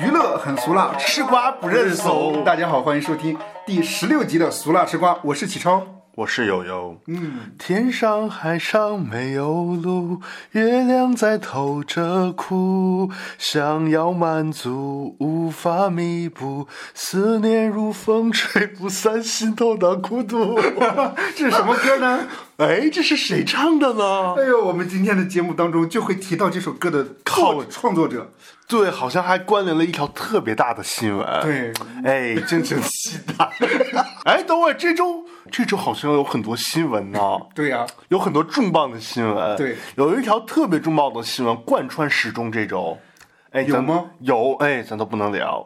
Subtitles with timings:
[0.00, 2.44] 娱乐很俗辣，吃瓜不认怂。
[2.44, 3.36] 大家好，欢迎收听
[3.66, 5.84] 第十六集的《俗辣吃瓜》，我是启超。
[6.14, 6.96] 我是悠悠。
[7.08, 10.20] 嗯，天上海上没有路，
[10.52, 20.60] 月亮在偷着哭，想要满足无法弥补，思念如风吹不散心头的孤独。
[21.34, 22.26] 这是什么歌呢？
[22.58, 24.34] 哎，这是谁唱的呢？
[24.36, 28.32] 哎呦，我们今天的节目当中就会提到这首歌的靠创作者。
[28.66, 31.24] 对，好像还关联了一条特别大的新闻。
[31.40, 31.72] 对，
[32.04, 33.48] 哎，敬请期待。
[34.26, 37.20] 哎，等会这周这周好像有很多新闻呢。
[37.54, 39.56] 对呀，有很多重磅的新闻。
[39.56, 42.50] 对，有一条特别重磅的新闻贯穿始终。
[42.50, 42.98] 这周，
[43.50, 44.10] 哎，有吗？
[44.20, 45.62] 有，哎，咱都不能聊。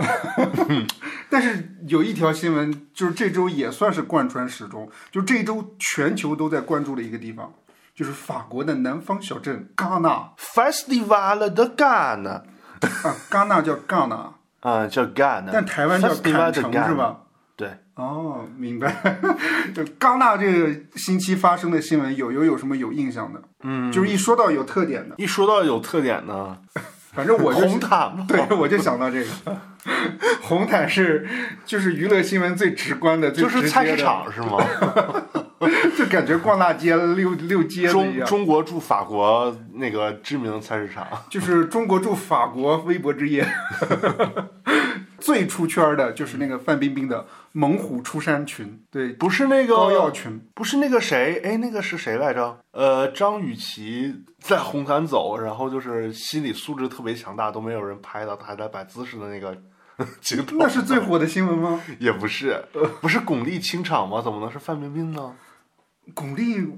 [1.28, 7.52] 但是有一条新闻，就是这周也算是贯穿始终，就这周全球都在关注的一个地方，
[7.94, 17.18] 就是法国的南方小镇戛纳 Festival de g a n a 啊，戛纳叫戛纳， 啊叫戛纳，但台湾叫坎城是吧？
[17.56, 19.20] 对，哦，明白。
[19.74, 23.42] 就戛纳这个星期发生的新闻，有有有什么有印象的？
[23.62, 26.62] 嗯，就是一说到有特点的，一说到有特点的，
[27.12, 29.28] 反正我就红毯，对，我就想到这个。
[30.40, 31.28] 红毯是
[31.64, 34.58] 就是娱乐新闻最直观的，就是菜市场是吗？
[35.96, 43.46] 就感觉逛大街溜溜街中中国驻法国那个知名菜市场，就是中国驻法国微博之夜。
[45.20, 52.58] 最出圈的就是那个范冰冰的猛虎出山群，对，不是那个高耀群，不是那个谁，哎，那个是谁来着？
[52.72, 59.56] 呃，张雨绮在红毯走，然后就是心理素质特别强大，都没有人拍到她还在摆姿势的那个
[60.20, 60.56] 镜头。
[60.58, 61.80] 那是最火的新闻吗？
[61.98, 62.64] 也不是，
[63.00, 64.22] 不是巩俐清场吗？
[64.22, 65.34] 怎么能是范冰冰呢？
[66.14, 66.70] 巩俐，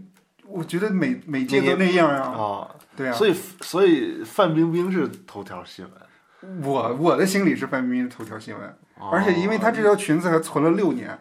[0.47, 2.22] 我觉得每每届都那样呀。
[2.22, 3.12] 啊，对啊。
[3.12, 6.62] 所以所以范冰冰是头条新闻。
[6.62, 8.77] 我我的心里是范冰冰头条新闻，
[9.12, 11.19] 而且因为他这条裙子还存了六年，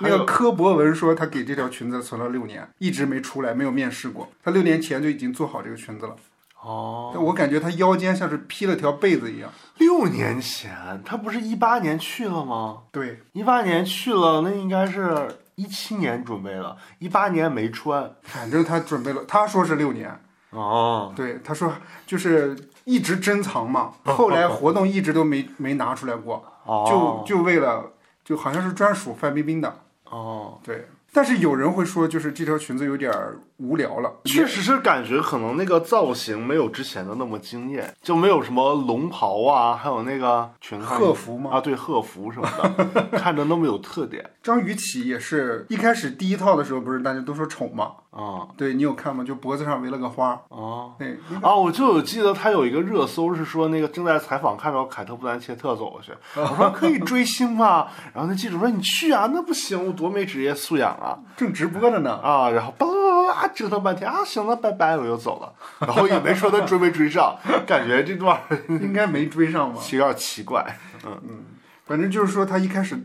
[0.00, 4.28] 那个柯博文说他给这条裙子存了六年，一直没出来，没有面试过。
[4.42, 6.16] 他六年前就已经做好这个裙子了。
[6.62, 7.12] 哦。
[7.16, 9.50] 我感觉他腰间像是披了条被子一样。
[9.78, 12.82] 六年前，他不是一八年去了吗？
[12.90, 15.28] 对，一八年去了，那应该是。
[15.58, 20.14] 一七年准备了，一八年没穿，反正他准备了，他说是六年。
[20.50, 21.72] 哦，对，他说
[22.06, 27.92] 就是一直珍藏嘛，后来活动一直都没没拿出来过， 就就为了，
[28.24, 29.80] 就好像是专属范冰冰的。
[30.04, 30.88] 哦，对。
[31.12, 33.10] 但是有人会说，就是这条裙子有点
[33.58, 34.12] 无聊了。
[34.24, 41.50] 确实是感觉可能那个造型没有之前的那么惊艳，就没有什么龙袍啊，还有那个裙鹤服吗？
[41.52, 42.48] 啊，对，鹤服什么
[42.94, 44.28] 的， 看着那么有特点。
[44.42, 47.92] 张雨绮也是一开始第一套的时候，不是大家都说丑吗？
[48.10, 49.22] 啊，对你有看吗？
[49.22, 50.40] 就脖子上围了个花。
[50.48, 57.88] 哦，对啊，我就有记得他有一个热搜是说那个正在采访，看到凯特·布兰切特走过去， 我说可以追星吗？
[58.14, 67.36] 然后那记者说你去啊，那不行，我多没职业素养啊，正直播着呢啊，然后叭叭叭叭折腾半天啊，行了，拜拜，我又走了，然后也没说他追没追上，
[67.66, 71.20] 感觉这段应该没追上吧，有点奇怪，嗯。
[71.22, 71.44] 嗯，
[71.84, 72.98] 反正就是说他一开始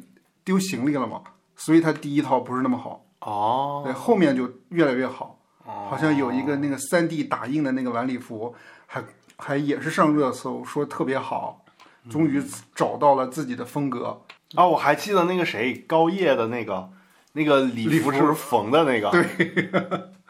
[0.44, 1.22] 丢行李了嘛，
[1.56, 3.06] 所以他第一套不是那么好。
[3.19, 8.56] 哦，对，后面就越来越好，好像有一个那个三 D 打印的那个晚礼服，
[8.88, 9.03] 还
[9.38, 11.63] 还也是上热搜，说特别好，
[12.09, 14.23] 终于找到了自己的风格。
[14.56, 16.90] 啊，我还记得那个谁高叶的那个
[17.34, 18.12] 那个礼服。
[18.12, 19.69] 是缝的那个，对。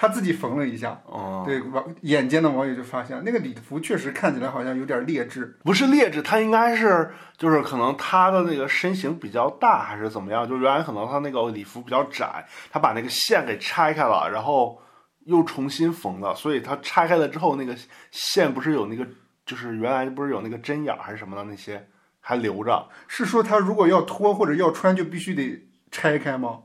[0.00, 0.98] 他自己缝了一下，
[1.44, 14.80] 对网眼尖的网友就发现那个礼服确实看起来好像有点劣质，不是劣质，他应该是就是可能他的那个身形比较大还是怎么样，就原来可能他那个礼服比较窄，他把那个线给拆开了，然后
[15.26, 17.76] 又重新缝了，所以他拆开了之后那个
[18.10, 19.06] 线不是有那个
[19.44, 21.86] 就是原来不是有那个针眼还是什么的那些
[22.20, 26.60] 还留着，是说他如果要脱或者要穿就必须得拆开吗？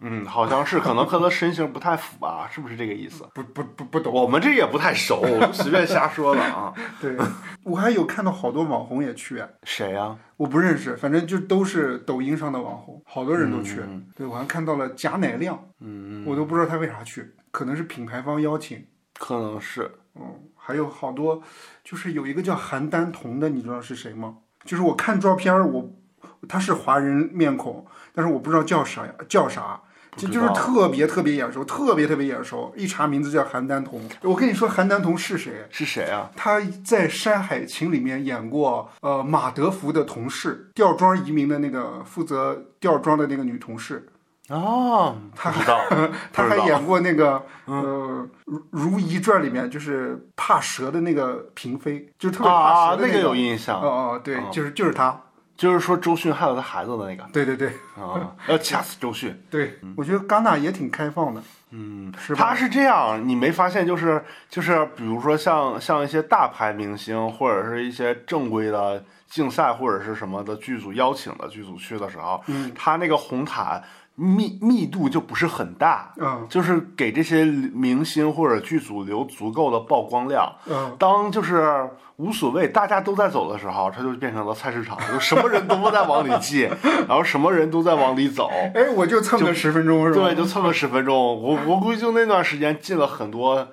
[0.00, 3.24] 嗯，好像是，可能和他身形不太符吧，是不是这个意思？
[3.34, 5.22] 不不不不懂，我们这也不太熟，
[5.52, 6.72] 随便瞎说了啊。
[7.00, 7.16] 对，
[7.64, 10.16] 我还有看到好多网红也去，谁呀？
[10.36, 13.82] 我不认识，反正就都是抖音上的网红，好多人都去。
[14.14, 18.86] 对，我还看到了贾乃亮，嗯，我都不知道他为啥去，可能是品牌方邀请，
[19.18, 19.90] 可能是。
[20.14, 20.22] 嗯，
[20.56, 21.42] 还有好多，
[21.82, 24.36] 就是有一个叫韩丹彤的，你知道是谁吗？
[24.64, 25.90] 就是我看照片，我
[26.48, 29.80] 他是华人面孔，但是我不知道叫啥呀，叫啥。
[30.16, 32.72] 就就是特别特别眼熟，特别特别眼熟。
[32.76, 34.00] 一查名字叫韩丹彤。
[34.22, 35.66] 我跟你说，韩丹彤是谁？
[35.70, 36.30] 是谁啊？
[36.34, 44.08] 他在《山海情》里面演过，呃，马德福的同事，吊庄移民的那个负责吊庄的那个女同事。
[44.48, 45.78] 哦，他 不知道，
[46.32, 48.26] 他还演过那个呃
[48.70, 55.20] 《如如懿传》里面就是怕蛇的那个嫔妃，就特别怕啊，蛇的个那有印象，哦哦，对，哦就是就是他，
[55.58, 57.28] 就是说周迅害了他孩子的那个。
[57.32, 57.68] 对对对。
[57.96, 59.38] 啊，要掐死周迅。
[59.50, 62.50] 对，我觉得戛纳也挺开放的，嗯，是吧？
[62.50, 72.72] 他是这样，你没发现就是就是，比如说像像一些大牌明星或者是一些正规的竞赛或者是什么的剧组邀请的剧组去的时候，嗯。
[72.74, 73.82] 他那个红毯
[74.18, 80.52] 密密度就不是很大，嗯就是给这些明星或者剧组留足够的曝光量。
[80.66, 86.68] 嗯，当就是无所谓，大家都在走的时候，它就变成了菜市场，就什么人都在往里进，
[87.06, 88.50] 然后什么人都在往里走。
[88.74, 90.26] 哎，我就蹭个十分钟是吧？
[90.26, 91.16] 对，就蹭了十分钟。
[91.16, 93.68] 我我估计就那段时间进了很多，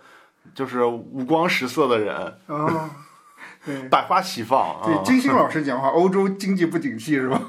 [0.53, 2.33] 就是五光十色的人。
[3.89, 5.01] 百花齐放对，啊。
[5.03, 7.41] 金星老师讲话， 欧洲经济不景气是吧？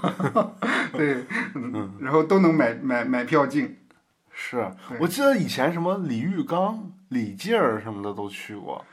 [0.92, 1.24] 对，
[1.54, 3.78] 嗯，然后都能买买买票进。
[4.32, 4.70] 是
[5.00, 8.84] 我记得以前什么李玉刚、李静儿什么的都去过。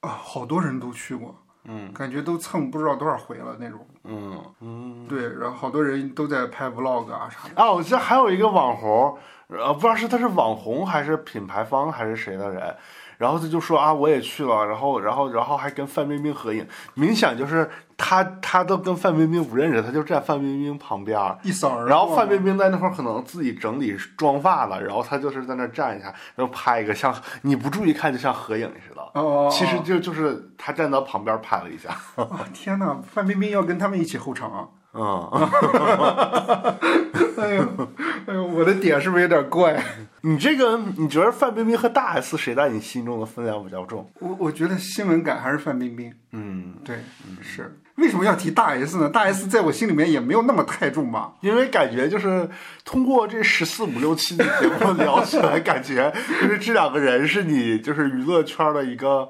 [0.00, 3.86] 啊，好多人都去过，嗯感觉都蹭不知道多少回了那种。
[4.04, 5.06] 嗯嗯。
[5.08, 7.60] 对，然后好多人都在拍 vlog 啊啥的。
[7.60, 9.18] 啊，我记得还有一个网红，
[9.48, 12.74] 呃，不知道是他是网红还是品牌方还是谁的人，
[13.20, 21.36] 然后他就说啊，我也去了，然后然后然后还跟范冰冰合影，明显就是他他都跟范冰冰不认识，他就站范冰冰旁边儿。
[21.42, 21.86] 一扫而过。
[21.86, 34.66] 然后范冰冰在那块儿可能自己整理妆发了，然后他就是在那站一下，然后拍一个像你不注意看就像合影似的，哦哦，哦其实就就是他站到旁边拍了一下，哦天哪，范冰冰要跟他们一起后场啊！
[34.92, 35.30] 嗯，
[37.40, 37.88] 哎呦，
[38.26, 39.82] 哎呦，我的点是不是有点怪？
[40.22, 44.10] 你这个你觉得范冰冰和大 S 谁在你心中的分量比较重？
[44.20, 46.12] 我我觉得新闻感还是范冰冰。
[46.32, 46.96] 嗯，对，
[47.40, 47.76] 是。
[47.96, 49.08] 为什么要提大 S 呢？
[49.08, 51.32] 大 S 在我心里面也没有那么太重吧。
[51.40, 52.48] 因为感觉就是
[52.84, 59.28] 通过这十四五六期的节目聊起来，感觉就是这两个人是你就是娱乐圈的一个。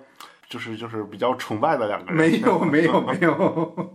[0.51, 3.95] 就是就是比较崇拜的两个人，没有 没有没有，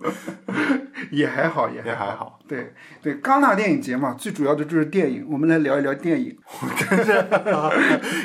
[1.12, 2.40] 也还好也也还好。
[2.48, 5.28] 对对，戛纳电影节嘛，最主要的就是电影。
[5.30, 6.38] 我们来聊一聊电影，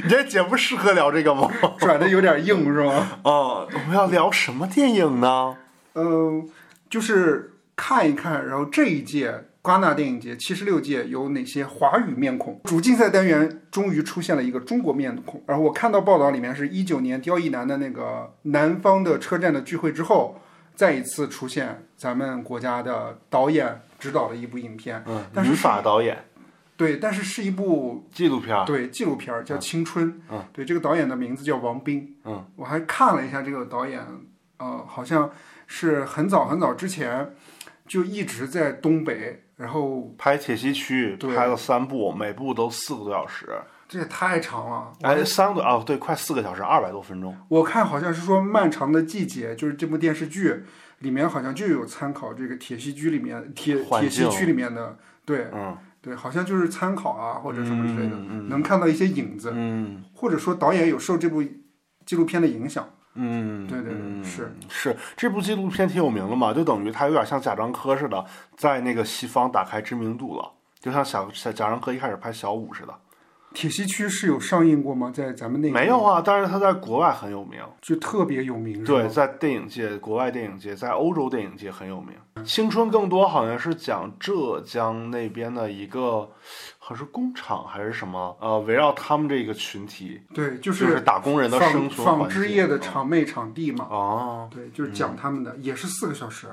[0.04, 1.50] 你这节目适合聊这个吗？
[1.80, 3.18] 转的有点硬是吗？
[3.24, 5.56] 哦，我们要聊什么电影呢？
[5.94, 6.48] 嗯、
[6.88, 12.58] 就是看一看，然后这一届戛纳电影节七十六届有哪些华语面孔？
[12.64, 15.42] 主竞赛单元终于出现了一个中国面孔。
[15.46, 20.40] 然后我看到报道里面是一九年刁亦男的那个南方的车站的聚会之后，
[20.74, 25.02] 再一次出现咱们国家的导演指导的一部影片。
[25.06, 26.24] 嗯，但是语法导演
[26.78, 30.10] 对，但是是一部纪录片儿，对纪录片儿叫《青春》。
[30.30, 32.16] 嗯，对，这个导演的名字叫王斌。
[32.24, 34.00] 嗯，我还看了一下这个导演，
[34.56, 35.30] 呃，好像
[35.66, 37.34] 是很早很早之前
[37.86, 43.46] 就一直在东北，然后拍铁西区拍了三部，每部都四个多小时，
[43.86, 44.90] 这也太长了。
[45.02, 47.36] 哎，三个哦，对，快四个小时，二百多分钟。
[47.46, 50.64] 我看好像是说《漫长的季节》，就是这部电视剧
[51.00, 54.96] 里面好像就有参考这个铁西区里面铁铁西区里面的，
[55.26, 58.16] 对嗯对，好像就是参考啊或者什么之类的，
[58.48, 61.44] 能看到一些影子，嗯或者说导演有受这部
[62.06, 62.88] 纪录片的影响。
[63.14, 63.92] 嗯，对对
[64.22, 68.24] 是是这部纪录片挺有名的嘛，就等于他有点像贾樟柯似的，
[68.56, 72.94] 在那个西方打开知名度了，就像小小贾樟柯一开始拍小五似的。
[73.52, 75.10] 铁西区是有上映过吗？
[75.12, 77.60] 在咱们那没有啊，但是他在国外很有名。
[77.82, 82.14] 就特别有名，对，在电影界、国外电影界，在欧洲电影界很有名。
[82.44, 86.30] 青春更多好像是讲浙江那边的一个，
[86.90, 96.48] 好是工厂还是什么，呃，围绕他们这个群体，对，就就是打工人的生存纺织业的场妹场地嘛，哦，对，就是讲他们的，也是四个小时。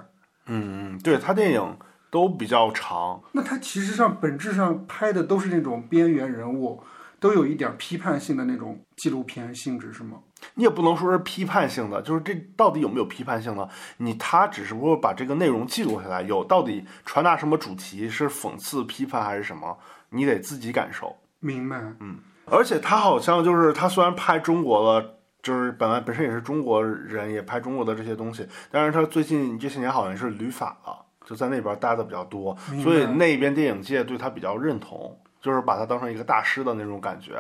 [0.46, 1.77] 嗯嗯，对他电影
[2.12, 6.84] 都比较长，那他其实上本质上拍的都是那种边缘人物，
[7.20, 10.20] 都有一点批判性的那种纪录片性质，是吗？
[10.53, 13.67] 你也不能说是批判性的，就是这到底有没有批判性呢？
[13.98, 19.75] 你他只是不过把这个内容记录下来，有到底传达什么主题，是讽刺、批判还是什么，
[20.10, 21.16] 你得自己感受。
[21.40, 21.78] 明白？
[22.00, 37.34] 嗯而且他好像就是他虽然拍中国了，就是本来本身也是中国人，也拍中国的这些东西，但是他最近这些年好像是旅法了，就在那边待的比较多，所以那边电影界对他比较认同，就是把他当成一个大师的那种感觉，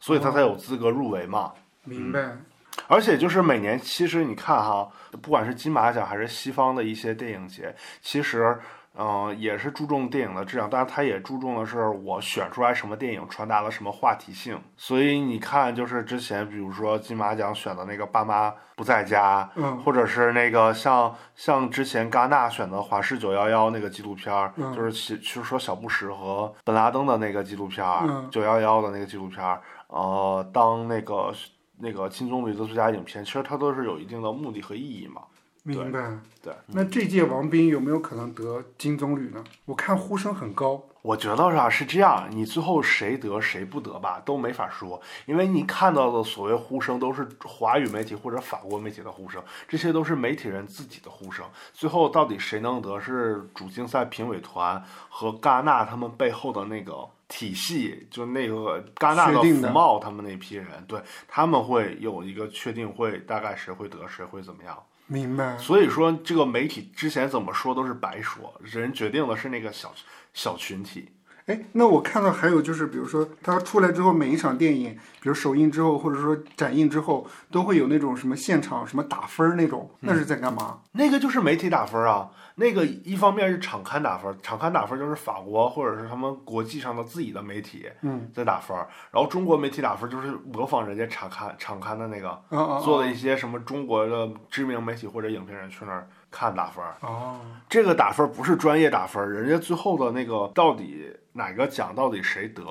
[0.00, 1.52] 所以他才有资格入围嘛。
[1.84, 2.38] 明白？
[2.86, 4.88] 而且就是每年，其实你看哈，
[5.20, 8.58] 不管是金马奖还是西方的一些电影节，其实
[9.00, 14.60] 嗯、也是注重电影的质量，但是它也注重的是我选出来什么电影传达了什么话题性。
[14.76, 27.86] 所以你看，就是之前比如说金马奖选的那个《爸妈不在家》，嗯或者是那个像像之前戛纳选的《华氏九幺幺》那个纪录片儿，嗯就是其就是说小布什和本拉登的那个纪录片
[28.30, 31.32] 九幺幺的那个纪录片儿，呃，当那个
[31.78, 35.22] 那个金棕榈的最佳影片，其实它都是有一定的目的和意义嘛。
[35.62, 36.18] 明白。
[36.42, 39.42] 对，那这届王斌有没有可能得金棕榈呢？
[39.66, 40.82] 我看呼声很高。
[41.02, 51.46] 我觉得啊是这样，你最后谁得谁不得吧，都没法说，因为你看到的所谓呼声都是华语媒体或者法国媒体的呼声，这些都是媒体人自己的呼声。
[51.72, 64.76] 最后到底谁能得，是主竞赛评委团和戛纳他们背后的那个体系，就那个戛纳的福茂他们那批人，对他们会有一个确定会大概谁会得，谁会怎么样。
[65.08, 65.58] 明白。
[65.58, 69.92] 所以说，这个媒体之前怎么说都是白说，人决定的是那个小
[70.32, 71.08] 小群体。
[71.48, 74.90] 哎，那我看到还有就是，比如说它出来之后，每一场电影，
[75.22, 80.80] 比如首映之后，或者说展映之后，都会有那种什么现场什么打分儿那种，那是在干嘛？
[80.92, 88.76] 那个就是媒体打分啊，那个一方面是场刊打分，场刊打分就是法国或者是他们国际上的自己的媒体嗯在打分，
[89.10, 92.38] 然后中国媒体打分就是模仿人家场刊场刊的那个，
[92.84, 102.62] 做的一些什么中国的知名媒体或者影评人去那儿看打分，哦，这个打分不是专业打分，人家最后的那个到底哪个奖到底谁得，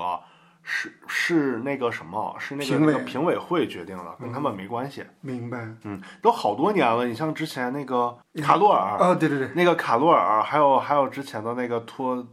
[0.62, 5.04] 是是那个什么，是那个评委那个评委会决定的，跟他们没关系。
[5.20, 5.66] 明白。
[5.82, 12.24] 嗯，都好多年了，你像之前那个卡洛尔，啊，对对对，那个卡洛尔，还有还有之前的那个托，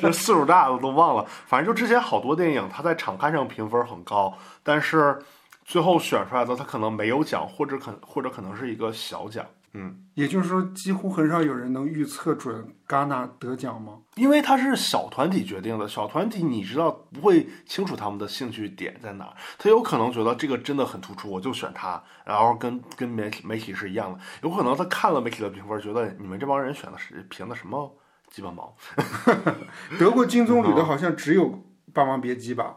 [0.00, 1.26] 这岁数大了都忘了。
[1.46, 4.32] 反正就之前好多电影，它在场刊上评分很高，
[4.62, 5.18] 但是
[5.64, 9.44] 最后选出来的它可能没有奖，或者可或者可能是一个小奖。
[9.78, 13.98] 嗯，也就是说，几乎很少有人能预测准戛纳得奖吗？
[14.14, 27.94] 因为它是小团体决定的，小团体你知道不会清楚他们的兴趣点在哪儿，他有可能觉得这个真的很突出，我就选他，然后跟跟媒体媒体是一样的，有可能他看了媒体的评分，觉得你们这帮人选的是评的什么
[28.30, 28.74] 鸡巴毛。
[30.00, 31.50] 得过金棕榈的好像只有
[31.92, 32.76] 《霸王别姬》吧，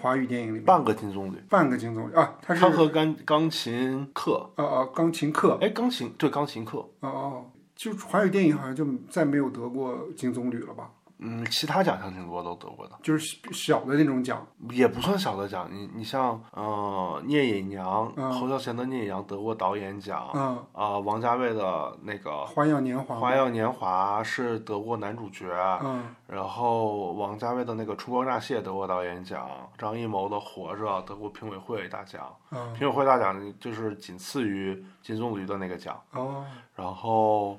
[0.00, 0.64] 华语电影里面。
[0.64, 5.58] 半个金棕榈，半个金棕榈啊，他是他和钢钢琴课，啊啊钢琴课。
[5.60, 7.44] 哎，钢琴对钢琴课，哦哦，
[7.76, 10.90] 就华语电影好像就再没有得过金棕榈了吧？
[11.22, 14.46] 嗯，其他奖项挺多都得过的，就是小的那种奖。
[14.70, 15.68] 也不算小的奖。
[15.70, 25.46] 你你像呃聂隐娘，嗯侯孝贤的聂隐娘得过导演奖，啊，啊、王家卫的那个《花样年华》《花样年华》是得过男主角，
[25.82, 32.72] 嗯然后王家卫的那个《春光乍泄》得过导演奖，张艺谋的《活着》得过评委会大奖，嗯。
[32.72, 36.46] 评委会大奖就是仅次于金棕榈的那个奖，哦。
[36.74, 37.58] 然后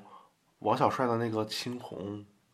[0.60, 1.98] 王小帅的那个《青红》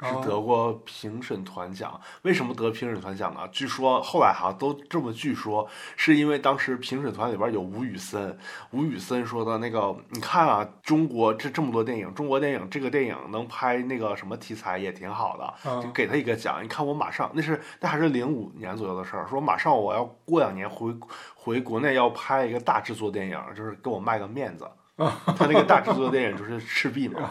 [0.00, 2.00] 是哦得过评审团奖。
[2.22, 3.40] 为什么得评审团奖呢？
[3.50, 8.38] 据说后来哈都这么据说，是因为当时评审团里边有吴宇森，
[8.70, 16.62] 吴宇森说的那个，你看啊，中国这这么多电影，中国电影这个电影能拍那个什么题材也挺好的，就啊给他一个奖。
[16.62, 20.94] 你看我马上那是那还是零五年左右的事儿，说马上我要过两年回
[21.34, 24.68] 回国内要拍一个大制作电影，就是给我卖个面子。
[25.36, 27.30] 他那个大制作电影就是赤壁嘛，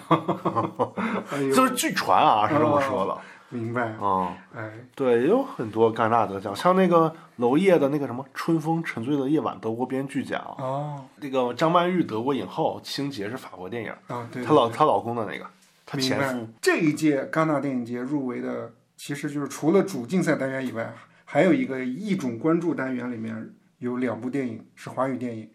[1.30, 3.18] 哎呦，就是据传啊是这么说的。
[3.50, 3.94] 明白。
[4.02, 4.72] 嗯，哎。
[4.96, 11.06] 对，也有很多戛纳得奖，像那个娄烨的那个什么《春风沉醉的夜晚》德国编剧奖，哦。
[11.18, 15.46] 那个张曼玉得过影后，《清洁》是法国电影，啊对，她老她老公的那个，
[15.86, 16.48] 她前夫。
[16.62, 20.94] 这一届戛纳电影节入围的，其实就是除了主竞赛单元以外，
[21.24, 25.50] 还有一个一种关注单元里面有两部电影是华语电影，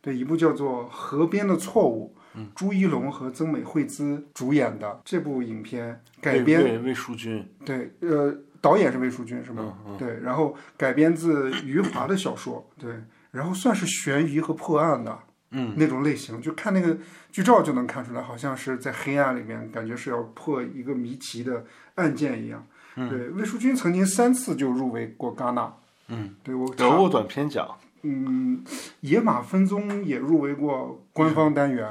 [0.00, 9.78] 对，一部叫做《河边的错误》，嗯朱一龙和曾美惠孜主演的这部影片改编，魏魏魏淑君，对，呃，导演是魏淑君是吗？
[9.86, 12.94] 嗯嗯对，然后改编自余华的小说，对，
[13.30, 15.18] 然后算是悬疑和破案的，
[15.50, 16.96] 嗯，那种类型，就看那个
[17.32, 21.64] 剧照就能看出来，好像是在黑暗里面，感觉是要破一个谜题的
[21.96, 22.64] 案件一样。
[22.96, 25.72] 嗯对，魏淑君曾经三次就入围过戛纳。
[26.08, 27.68] 嗯，对我，得过短片奖，
[28.02, 28.62] 嗯，
[29.00, 31.88] 野马分鬃也入围过官方单元。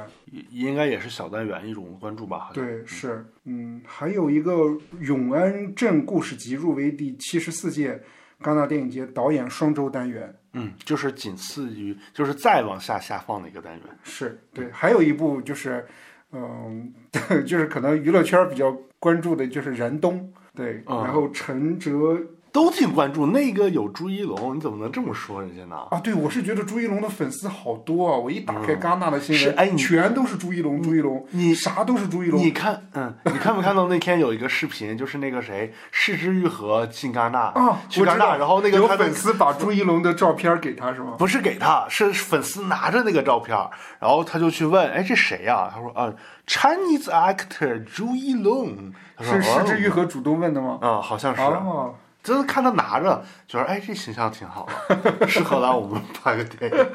[0.50, 2.50] 应该也是小单元一种关注吧。
[2.52, 4.52] 对，是，嗯，还有一个
[5.00, 8.02] 《永安镇故事集》入围第七十四届
[8.42, 10.34] 戛纳电影节导演双周单元。
[10.52, 13.82] 嗯，就是仅次于，就是再往下下放的一个单元。
[14.02, 15.86] 是对，还有一部就是，
[16.32, 16.92] 嗯，
[17.46, 22.20] 就是可能娱乐圈比较关注的就是燃冬，对，嗯然后陈哲
[22.52, 23.26] 都挺关注。
[23.26, 25.76] 那个有朱一龙，你怎么能这么说人家呢？
[25.90, 28.16] 啊，对，我是觉得朱一龙的粉丝好多啊！
[28.16, 32.40] 我一打开戛纳的新闻，是哎你全都是朱一龙，朱一龙，你啥都是朱一龙。
[32.40, 41.14] 你看，嗯，你看没看到那天有一个视频，就是那个谁，柿之愈合进戛纳啊，去戛纳，然后那个有粉丝把朱一龙的照片给他是吗？
[41.18, 43.56] 不是给他，是粉丝拿着那个照片，
[44.00, 46.12] 然后他就去问，哎，这谁呀、他说啊
[46.46, 50.78] ，Chinese actor 朱一龙，他说是石之愈哦合主动问的吗？
[50.80, 56.86] 啊、好像是，哦，真的看他拿着，觉得哎，这形象挺好的， 适合来我们拍个电影。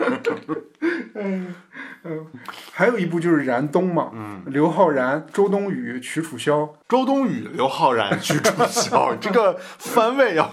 [1.16, 1.56] 嗯
[2.74, 10.52] 还有一部就是燃冬嘛，嗯，刘昊然、周冬雨、曲楚萧，周冬雨、刘昊然、屈楚萧， 这个番位要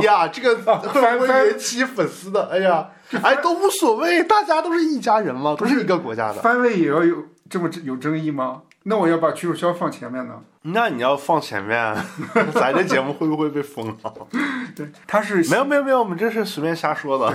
[0.00, 2.48] 呀，这个会不会番引起粉丝的？
[2.50, 2.88] 哎呀，
[3.22, 6.40] 哎都无所谓，大家都是一家人嘛，都是一个国家的。
[6.40, 8.62] 番位也要有这么有争议吗？
[8.84, 10.42] 那我要把曲楚萧放前面呢？
[10.62, 11.94] 那你要放前面，
[12.54, 14.14] 咱这节目会不会被封了？
[14.76, 17.30] 对，他是没有没有没有，我们这是随便瞎说的。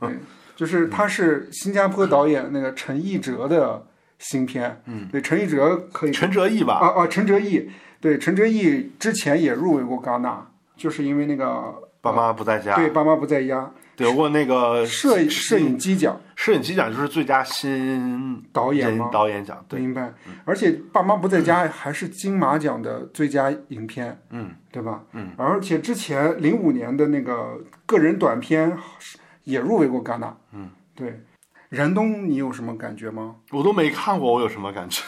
[0.00, 0.18] 对对，
[0.54, 3.86] 就是他是新加坡导演那个陈奕哲的
[4.18, 6.74] 新片，嗯，对，陈奕哲可以陈哲毅吧？
[6.74, 19.08] 啊啊，陈哲毅，对，陈哲毅之前也入围过戛纳，就是因为那个爸妈不在家，对爸妈不在家得过那个摄摄影机奖摄影机奖，就是最佳新导演吗？
[19.12, 19.64] 导演奖。
[19.68, 20.12] 对，明白。
[20.44, 25.02] 而且爸妈不在家还是金马奖的最佳影片，嗯，对吧？
[25.12, 28.76] 嗯，而且之前零五年的那个个人短片
[29.44, 31.22] 也入围过戛纳，嗯，对。
[31.68, 33.36] 燃冬，你有什么感觉吗？
[33.50, 35.02] 我都没看过，我有什么感觉？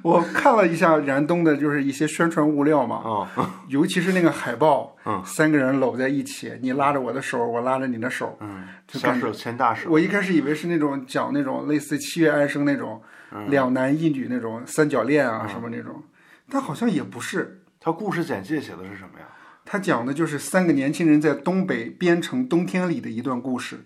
[0.04, 9.90] 我看了一下燃冬的，就是一些宣传物料嘛，嗯， 尤其是那个海报，嗯，三个人搂在一起，你拉着我的手，我拉着你的手，嗯，小手牵大手。
[9.90, 13.00] 我一开始以为是那种讲那种类似《七月安生》那种、
[13.32, 16.02] 嗯两男一女那种三角恋啊什么那种，
[16.50, 17.62] 但好像也不是。
[17.78, 19.26] 他故事简介写的是什么呀？
[19.64, 23.84] 他讲的就是三个年轻人在东北边城冬天里的一段故事，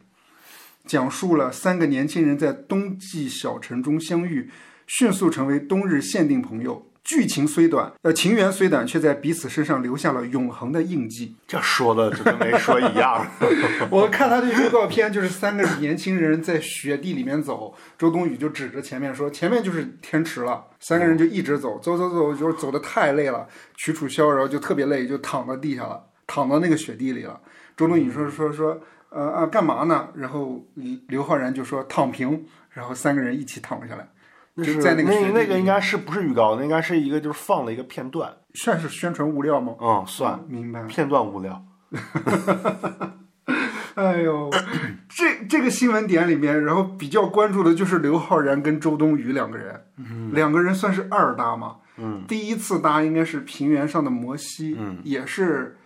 [0.87, 4.49] 讲述了三个年轻人在冬季小城中相遇，
[4.87, 6.87] 迅速成为冬日限定朋友。
[7.05, 11.37] 剧情虽短，呃，情缘虽短，却在彼此身上留下了永恒的印记。
[11.47, 13.27] 这说的就跟没说一样。
[13.91, 23.47] 我看他的预告片，就是三个年轻人在雪地里面走，周冬雨就指着前面说：“前面就是天池了。”三个人就一直走，走走走，就是走的太累了。
[23.77, 27.39] 曲楚萧然后就特别累，就躺到地下了，躺到那个雪地里了。
[27.77, 30.09] 周冬雨说说说，呃啊，干嘛呢？
[30.15, 30.65] 然后
[31.09, 34.14] 刘昊然就说躺平，然后三个人一起躺下来，那
[34.57, 36.57] 就是在那个那那个应该是不是预告？
[36.57, 38.33] 那应该是一个就是放了一个片段。
[38.55, 39.75] 算是宣传物料吗？
[39.81, 40.83] 嗯，算明白。
[40.85, 41.65] 片段物料。
[43.95, 44.51] 哎呦，
[45.09, 49.81] 这这个新闻点里面，然后比较关注的就是刘昊然跟周冬雨两个人，
[50.33, 51.77] 两个人算是二搭嘛。
[51.97, 55.77] 嗯，第一次搭应该是《平原上的摩西》，嗯，也是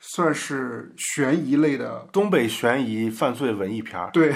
[0.00, 2.08] 算是悬疑类的。
[2.10, 4.10] 东北悬疑犯罪文艺片儿。
[4.12, 4.34] 对，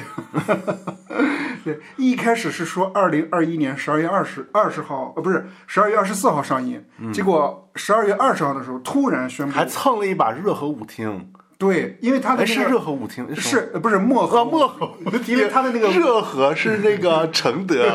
[1.64, 11.32] 对，一开始是说二零二一年十二月二十二十号，呃，不是十二月二十四号上映，结果十二月二十号的时候突然宣布还，蹭了一把热河舞厅，
[11.66, 17.86] 对，因为他的那个热河舞厅，是呃不是漠河啊，漠河舞厅， 因为他的那个热河是那个承德，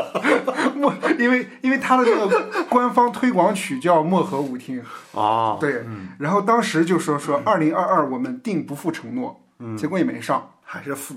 [0.76, 4.80] 漠，因为因为他的那个官方推广曲叫《漠河舞厅》，
[5.12, 5.84] 哦，对，
[6.18, 9.40] 然后当时就说说二零二二我们定不负承诺，
[9.76, 11.16] 结果也没上，还是负，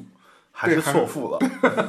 [0.51, 1.39] 还是对还是错付了，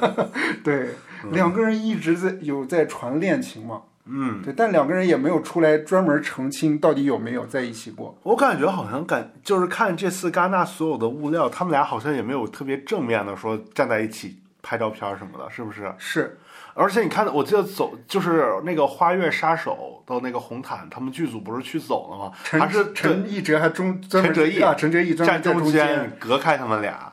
[0.64, 0.90] 对，
[1.30, 15.93] 两个人一直在有在传恋情嘛，嗯，对，但两个人也没有出来专门澄清到底有没有在一起过，我感觉好像感就是看这次戛纳所有的物料，他们俩好像也没有特别正面的说站在一起拍照片什么的，是不是？
[15.99, 16.38] 是。
[16.77, 22.33] 而且你看，我记得走就是那个《花月杀手》的那个红毯，他们剧组不是去走了吗？
[22.43, 27.12] 陈还是陈奕哲还中陈哲毅啊，陈哲毅专门站中在中间，间隔开他们俩，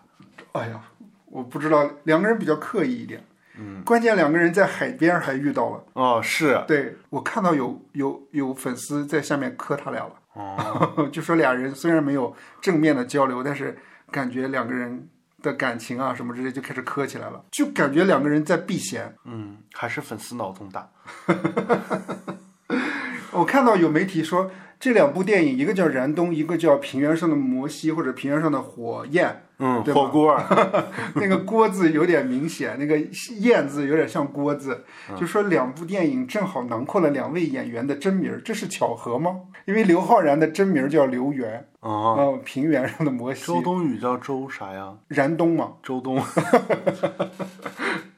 [0.54, 0.82] 哎呀，
[1.28, 3.24] 我不知道两个人比较刻意一点，
[3.58, 5.84] 嗯，关键两个人在海边还遇到了。
[5.94, 13.78] 哦，是，对我看到有有有粉丝在下面磕他俩了，哦， 就说俩人虽然没有正面的交流，但是
[14.10, 15.08] 感觉两个人
[15.42, 19.14] 的感情啊什么之类就开始磕起来了，就感觉两个人在避嫌。
[19.26, 20.90] 嗯，还是粉丝脑洞大，
[23.32, 24.50] 我看到有媒体说
[24.82, 29.28] 这两部电影，一个叫《燃冬》，一个叫《平原上的摩西》或者《平原上的火焰》，
[29.60, 30.36] 嗯，火锅，
[31.14, 32.98] 那个锅字有点明显，那个
[33.40, 34.84] 燕字有点像锅字，
[35.16, 39.42] 就说两部电影正好囊括了两位演员的真名儿，这是巧合吗？
[39.66, 44.92] 因为刘昊然的真名叫刘源，哦，哦，平原上的摩西，周冬雨叫周啥呀？
[45.10, 46.20] 燃冬嘛，周冬，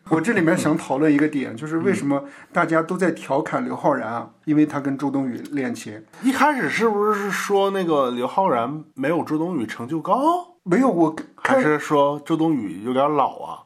[0.10, 2.24] 我这里面想讨论一个点，就是为什么
[2.54, 4.30] 大家都在调侃刘昊然啊？
[4.46, 6.02] 因为他跟周冬雨恋情。
[6.22, 10.14] 一开始是不是说那个刘昊然没有周冬雨成就高？
[10.64, 13.60] 没有，我还是说周冬雨有点老啊？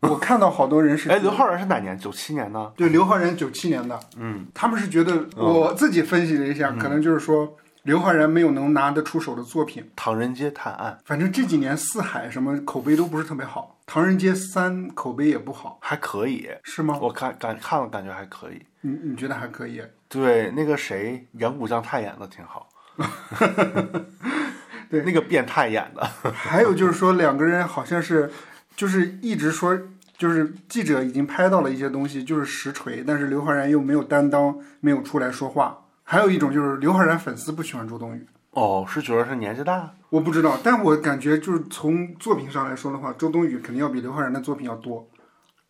[0.00, 1.98] 我看到好多人是， 哎，刘昊然是哪年？
[1.98, 2.72] 九七年的。
[2.76, 3.98] 对，刘昊然九七年的。
[4.16, 10.96] 嗯，他们是觉得，我自己分析了一下，可能就是说刘昊然没有能拿得出手的作品，《唐人街探案》。
[11.06, 16.98] 反正这几年四海什么口碑都不是特别好，《唐人街三》口碑也不好，还可以，是吗？
[17.00, 18.62] 我看感看了，感觉还可以。
[18.80, 19.82] 你你觉得还可以？
[20.08, 22.68] 对，那个谁，演武将太演的挺好。
[24.90, 26.04] 对，那个变态演的。
[26.32, 28.30] 还有就是说，两个人好像是。
[28.76, 29.76] 就是一直说，
[30.16, 35.76] 就是记者已经拍到了一些东西，就是实锤，但是刘昊然又没有担当，没有出来说话。
[36.04, 39.92] 还有一种就是刘昊然粉丝不喜欢周冬雨，哦，是觉得他年纪大？
[40.10, 45.08] 我不知道，但我感觉就是从作品上来说的话，周冬雨肯定要比刘昊然的作品要多，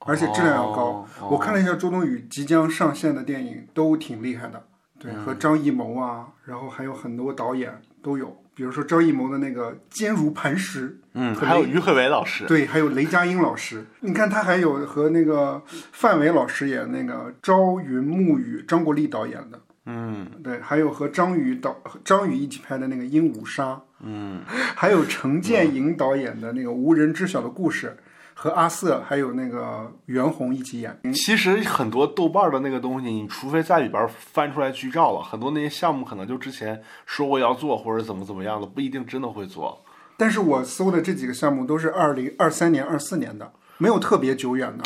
[0.09, 1.07] 而且质量要高。
[1.31, 4.65] 我看了一下周冬雨即将上线的电影，都挺厉害的，
[4.99, 8.35] 对，和张艺谋啊，然后还有很多导演都有。
[8.55, 13.85] 比如说张艺谋的那个坚如磐石，嗯，还有于和伟老师，对，还有雷佳音老师。
[14.01, 27.97] 你看他还有和那个范伟老师演那个《朝云暮雨》，张国立导演的，嗯，对，还有和张宇导张宇一起拍的那个《鹦鹉杀》，嗯，还有陈建营导演的那个《无人知晓的故事》。
[28.41, 30.97] 和阿瑟还有那个袁弘一起演。
[31.13, 39.83] 其实很多豆瓣的那个东西，你除非在里边翻出来剧照了，很多那些项目可能就之前说过要做或者怎么怎么样的，不一定真的会做。
[40.17, 44.85] 但是我搜的这几个项目都是二零二三年、二四年的，没有特别久远的。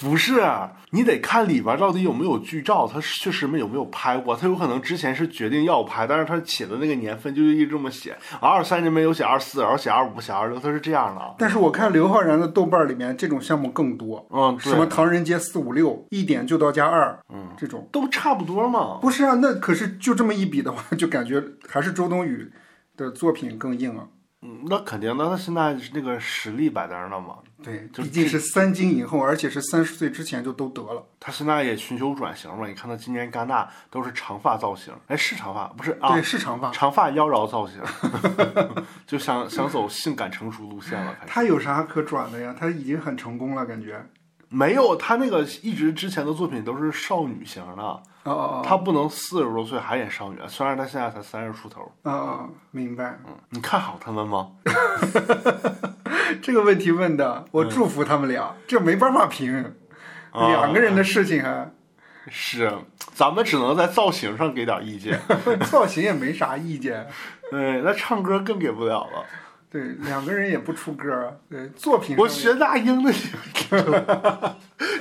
[0.00, 0.42] 不是，
[0.90, 11.34] 你得看里边到底有没有剧照，他确实没有没有拍过，他有可能之前是决定要拍，但是他写的那个年份就一直这么写，二三年没有写二四，然后写二五写二六，他是这样的。
[11.38, 18.98] 但是我看刘昊然的豆瓣里面这种项目更多，嗯，什么唐人街四五六，一点就到加二，嗯，这种都差不多嘛。
[19.00, 22.50] 不是啊，那可是就这么一比的话，就感觉还是周冬雨
[22.96, 24.06] 的作品更硬啊。
[24.46, 27.38] 嗯，那肯定，那他现在那个实力摆在那儿了嘛。
[27.62, 31.02] 对，毕竟是三金影后，而且是三十岁之前就都得了。
[31.18, 32.68] 他现在也寻求转型嘛？
[32.68, 36.12] 你看他今年戛纳都是长发造型，哎，是长发不是啊？
[36.12, 37.80] 对，是长发，长发妖娆造型，
[39.06, 41.16] 就想想走性感成熟路线了。
[41.26, 42.54] 他有啥可转的呀？
[42.58, 44.04] 他已经很成功了，感觉。
[44.54, 47.82] 没有，他那个一直之前的作品都是少女型的。
[47.82, 51.92] 哦哦他不能四十多岁还演少女，虽然他现在才三十出头。
[52.04, 53.18] 啊啊，明白。
[53.26, 54.52] 嗯，你看好他们吗？
[56.40, 59.74] 这个问题问的，我祝福他们俩，这没办法评，
[60.32, 61.66] 两个人的事情啊。
[62.28, 62.72] 是，
[63.12, 65.20] 咱们只能在造型上给点意见。
[65.70, 67.06] 造型也没啥意见。
[67.50, 69.24] 对，那唱歌更给不了了。
[69.74, 71.36] 对，两个人也不出歌。
[71.50, 73.12] 对，作品我学那英的，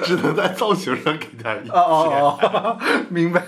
[0.02, 1.76] 只能在造型上给点意见。
[1.76, 3.40] 哦哦，明白。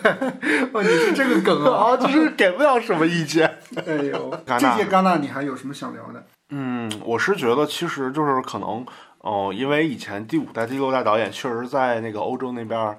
[0.71, 3.57] 哦，你是这个梗啊， 就是给不了什么意见。
[3.87, 6.23] 哎呦，这届戛纳你还有什么想聊的？
[6.51, 8.85] 嗯，我是觉得其实就是可能，
[9.21, 12.95] 哦，因为以前第五代、第六代导演确实在那个欧洲那边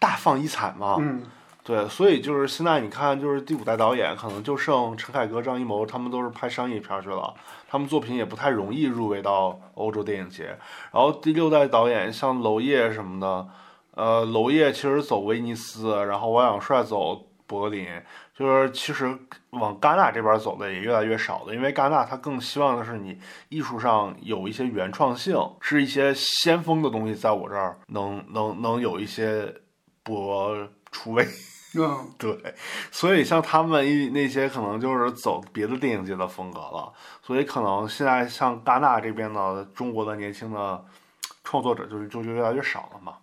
[0.00, 0.96] 大放异彩嘛。
[0.98, 1.22] 嗯。
[1.68, 7.34] 对，所以就是现在你看，就是第五代导演可能就剩陈凯歌、张艺谋，他们都是拍商业片去了，
[7.68, 10.56] 他们作品也不太容易入围到欧洲电影节。
[10.90, 13.46] 然后第六代导演像娄烨什么的，
[14.02, 17.86] 呃，娄烨其实走威尼斯，然后王小帅走柏林，
[18.34, 19.14] 就是其实
[19.50, 23.18] 往戛纳这边走的也越来越少了，因为戛纳他更希望的是你
[23.50, 29.54] 艺术上有一些原创性，是一些先锋的东西，在我这儿能能能有一些
[30.02, 30.56] 博
[30.90, 31.26] 出位。
[31.76, 32.54] 嗯，对，
[32.90, 36.90] 所以像他们一那些可能就是走别的电影界的风格了，
[37.22, 40.82] 所以可能现在像戛纳这边的中国的年轻的
[41.44, 43.18] 创作者就是就就越来越少了嘛。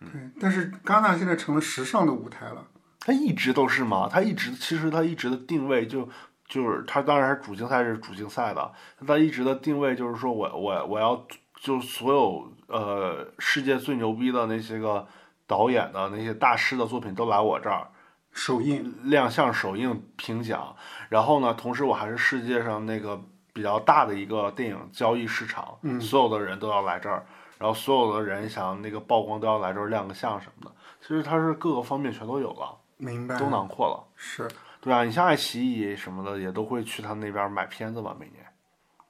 [0.00, 2.62] 对，但是戛纳现在成了时尚的舞台了。
[3.00, 6.06] 它一直都是嘛，它一直其实它一直的定位就
[6.46, 8.70] 就是它当然是主竞赛是主竞赛的，
[9.06, 11.26] 它一直的定位就是说我我我要
[11.58, 15.08] 就所有呃世界最牛逼的那些个。
[15.48, 17.88] 导演的那些大师的作品都来我这儿
[18.30, 20.76] 首映亮相、首映评奖，
[21.08, 23.20] 然后呢，同时我还是世界上那个
[23.52, 27.26] 比较大的一个电影交易市场，嗯，所有的人都要来这儿，
[27.58, 30.76] 然后所有的人想那个曝光都要来这儿亮个相什么的。
[31.00, 34.04] 其实它是各个方面全都有了，明白，都囊括了。
[34.14, 34.46] 是
[34.80, 38.46] 对啊，你像爱奇艺什么的也都会去他那边买片子嘛，每年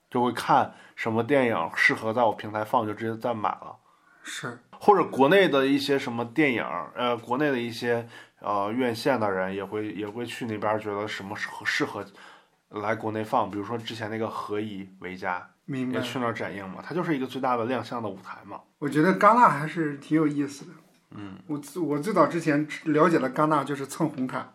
[0.08, 3.76] 就会看什么电影适合在我平台放，就直接再买了。
[4.22, 4.58] 是。
[4.80, 6.64] 或者国内的一些什么电影，
[6.94, 8.08] 呃，国内的一些
[8.40, 12.04] 呃院线的人也会也会去那边，觉得什么适合适合
[12.70, 13.50] 来国内放。
[13.50, 16.04] 比如说之前那个《何以为家》，明白也。
[16.04, 18.60] 去那儿展映嘛，它就是一个最大的亮相的舞台嘛。
[18.78, 20.70] 我觉得戛纳还是挺有意思的。
[21.10, 24.52] 嗯，我我最早之前了解了戛纳就是蹭红毯，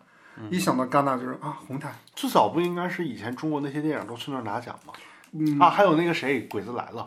[0.50, 1.92] 一想到戛纳就是啊红毯。
[2.14, 4.92] 最早不应该是以前中国那些电影都去那儿拿奖吗？
[5.32, 7.02] 嗯，啊，还有那个谁，《鬼子来了》，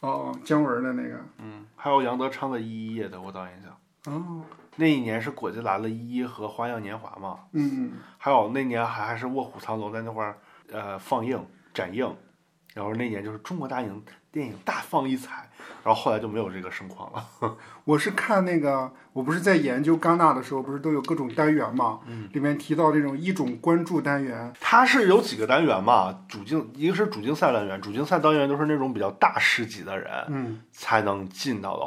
[0.00, 1.18] 哦，姜文的那个。
[1.38, 3.76] 嗯，还有杨德昌的《一一》也得过导演奖。
[4.06, 4.42] 哦，
[4.76, 10.38] 那一年是《果子来了》一一和《花样年华》嘛，嗯，还有那年还还是《卧虎藏龙》在那块儿
[10.70, 12.14] 呃放映展映，
[12.78, 15.50] 然后那年就是中国大影电影大放异彩，
[15.82, 17.56] 然后后来就没有这个盛况了。
[17.82, 21.98] 我是看那个，我不是在研究戛纳的时候，不是都有各种单元嘛？
[22.06, 24.52] 嗯，里面提到这种一种关注单元。
[24.60, 31.84] 它是有几个单元嘛，主竞一个是主竞赛单元，主竞赛单元都是那种比较大师级的人，嗯，才能进到的。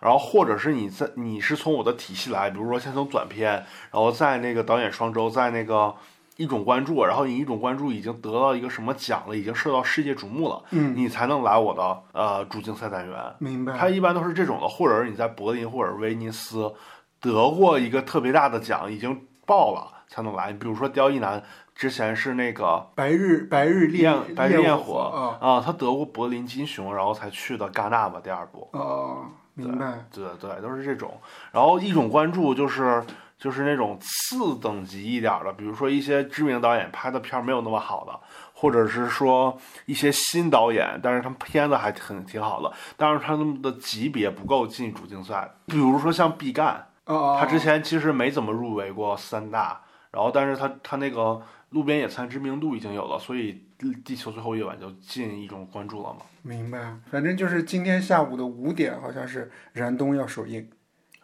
[0.00, 3.52] 然后或者是你在你是从我的体系来，比如说先从短片，
[3.90, 5.92] 然后在那个导演双周，在那个
[6.38, 13.34] 一种关注，然后你一种关注已经得到一个什么奖了，已经受到世界瞩目了，嗯，你才能来我的呃主竞赛单元。
[13.38, 13.76] 明白。
[13.76, 16.72] 它一般都是这种的，或者是你在柏林或者威尼斯
[17.20, 20.52] 得过一个特别大的奖，已经爆了才能来。
[20.52, 21.42] 比如说刁亦男
[21.74, 24.94] 之前是那个白日白日烈焰白日焰火
[25.40, 28.68] 啊啊，他得过柏林金熊，然后才去的戛纳吧第二部。
[28.74, 29.24] 哦，
[29.54, 30.06] 明白。
[30.14, 31.20] 对对，都是这种。
[31.50, 33.02] 然后一种关注就是
[33.38, 38.20] 就是那种次等级一点的，比如说一些知名导演拍的片儿没有那么好的，
[38.52, 45.48] 或者是说一些新导演，但是他们片子还挺挺好的，但是他们的级别不够进主竞赛。
[45.66, 53.62] 比如说像毕赣，哦，他之前其实没怎么入围过三大，然后但是他他那个路边野餐知名度已经有了，所以
[54.02, 56.22] 《地球最后一晚》就进一种关注了嘛。
[56.42, 56.92] 明白。
[57.08, 60.68] 反正就是今天下午的五点，好像是燃冬要首映。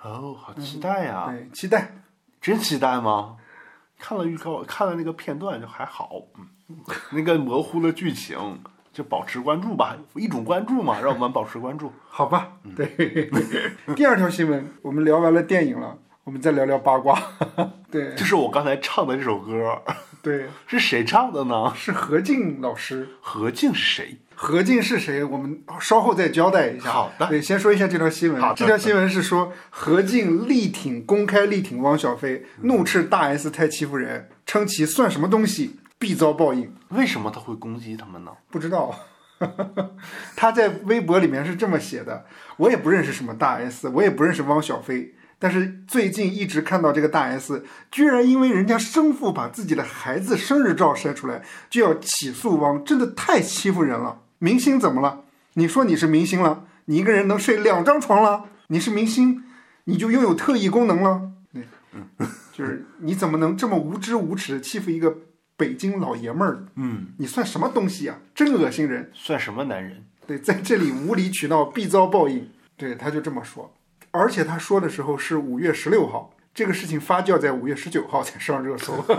[0.00, 1.90] 哦，好期待呀、对，期待。
[2.44, 3.36] 真期待吗？
[3.98, 6.10] 看了预告，看了那个片段就还好，
[6.68, 6.76] 嗯，
[7.12, 8.60] 那个模糊的剧情
[8.92, 11.90] 就保持关注吧，一种关注嘛，让我们保持关注。
[12.06, 13.30] 好吧，对。
[13.96, 17.18] 第二条新闻，我们聊完了电影了，我们再聊聊八卦。
[17.90, 19.80] 对就是我刚才唱的这首歌
[20.20, 21.72] 对，是谁唱的呢？
[21.74, 23.08] 是何静老师。
[23.22, 24.18] 何静是谁？
[24.34, 25.22] 何静是谁？
[25.22, 26.90] 我们稍后再交代一下。
[26.90, 28.40] 好的对，先说一下这条新闻。
[28.40, 36.74] 好的这条新闻是说何静力挺公开力挺汪小菲，怒斥大 S 太欺负人，称其算什么东西，必遭报应。
[36.90, 38.32] 为什么他会攻击他们呢？
[38.50, 38.94] 不知道，
[40.36, 42.24] 他在微博里面是这么写的：
[42.56, 54.22] 我也不认识什么大 S，我也不认识汪小菲，但是最近一直看到这个大 S 居然因为人家生父把自己的孩子生日照晒出来，就要起诉汪，真的太欺负人了。
[54.44, 55.22] 明星怎么了？
[55.54, 58.44] 你说你是明星了，你一个人能睡两张床了？
[58.66, 59.42] 你是明星，
[59.84, 61.30] 你就拥有特异功能了？
[61.50, 61.66] 对，
[62.52, 65.16] 就是你怎么能这么无知无耻的欺负一个
[65.56, 66.66] 北京老爷们儿？
[66.74, 68.18] 嗯，你算什么东西啊？
[68.34, 69.10] 真恶心人！
[69.14, 70.04] 算什么男人？
[70.26, 72.50] 对，在这里无理取闹必遭报应。
[72.76, 73.74] 对，他就这么说，
[74.10, 79.02] 而且他说的时候是五月十六号，这个事情发酵在五月十九号才上热搜。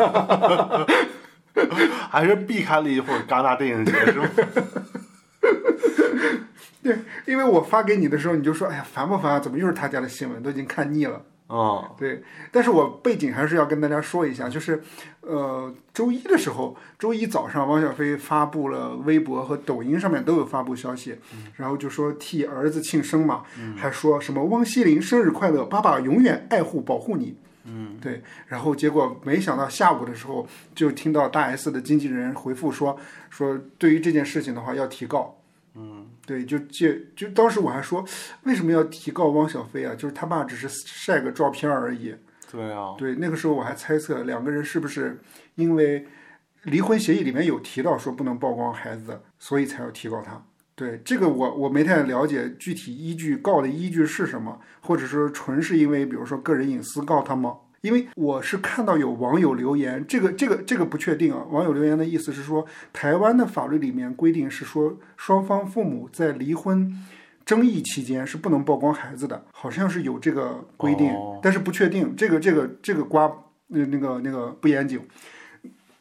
[2.12, 4.30] 还是避开了一会儿戛纳电影节是吗？
[7.36, 9.40] 对，因为我发给你的时候，你就说，哎呀，烦不烦啊？
[9.40, 10.42] 怎么又是他家的新闻？
[10.42, 11.22] 都已经看腻了。
[11.48, 14.82] 嗯，对，但是我背景还是要跟大家说一下，就是，
[15.22, 21.16] 呃，周一的时候，周一早上，汪小菲发布了微博和抖音上面都有发布消息，
[21.56, 23.44] 然后就说替儿子庆生嘛，
[23.78, 27.38] 还说什么汪希林生日快乐，爸爸永远爱护保护你。
[27.66, 32.98] 嗯，对，然后结果没想到下午的时候，就听到大 S 的经纪人回复说，
[33.30, 35.35] 说对于这件事情的话要提告。
[36.26, 38.06] 嗯，对，就借就当时我还说，
[38.44, 39.94] 为什么要提告汪小菲啊？
[39.96, 42.16] 就是他爸只是晒个照片而已。
[42.52, 45.20] 对啊，对，那个时候我还猜测两个人是不是
[45.56, 46.08] 因为
[46.64, 50.44] 离婚协议里面有提到说不能曝光孩子，所以才要提告他。
[50.74, 57.56] 对这个我我没太了解具体依据，告的依据是什么，或者说纯是因为比如说个人隐私告他吗？
[57.86, 61.46] 因为我是看到有网友留言，这个这个这个不确定啊。
[61.52, 66.92] 网友留言的意思是说，台湾的法律里面规定是说，双方父母在离婚
[67.46, 72.16] 争议期间是不能曝光孩子的，好像是有这个规定，哦但是不确定。
[72.16, 73.32] 这个这个这个瓜
[73.68, 75.00] 那那个那个不严谨。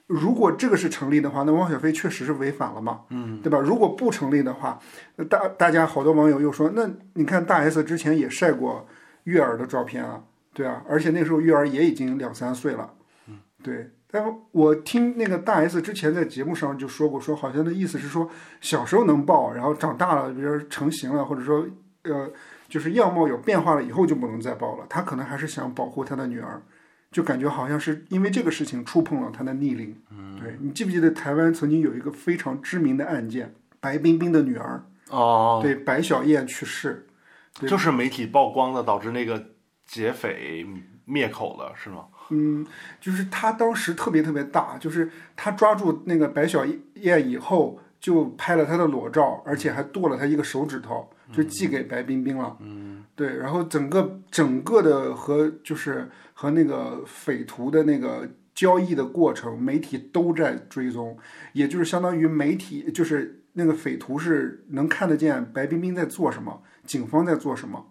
[0.07, 3.59] 如果这个是成立的话，那汪小菲确实是违反了嘛，嗯，对吧？
[3.59, 4.79] 如果不成立的话，
[5.17, 8.87] 那大大家好多网友又说，那你看大 S 之前也晒过
[9.25, 10.23] 月儿的照片啊，
[10.55, 12.95] 对啊，而且那时候月儿也已经两三岁了，
[13.29, 13.91] 嗯，对。
[14.11, 21.67] 但我听那个大 S 之前在节目上就说过，说好像的意思是说小时候能抱，然后长大了，比如说成型了，或者说
[22.05, 22.31] 呃，
[22.69, 24.87] 就是样貌有变化了以后就不能再抱了。
[24.89, 26.63] 他可能还是想保护他的女儿，
[27.11, 30.01] 就感觉好像是因为这个事情触碰了他的逆鳞。
[30.13, 37.09] 嗯，对你记不记得台湾曾经有一个非常知名的案件，白冰冰的女儿，哦，对白小燕去世。
[37.59, 39.45] 对就是媒体曝光的，导致那个
[39.87, 40.67] 劫匪
[41.05, 42.07] 灭口了，是吗？
[42.31, 42.67] 嗯，
[43.01, 52.57] 就是他当时特别特别大，就是他抓住那个白小燕以后，就拍了他的裸照，而且还剁了他一个手指头，就寄给白冰冰了。
[52.61, 61.19] 嗯，对，然后整个整个的和就是和那个匪徒的那个交易的过程，媒体都在追踪，
[61.53, 67.87] 也就是相当于媒体就是那个匪徒是能看得见白冰冰在做什么，警方在做什么，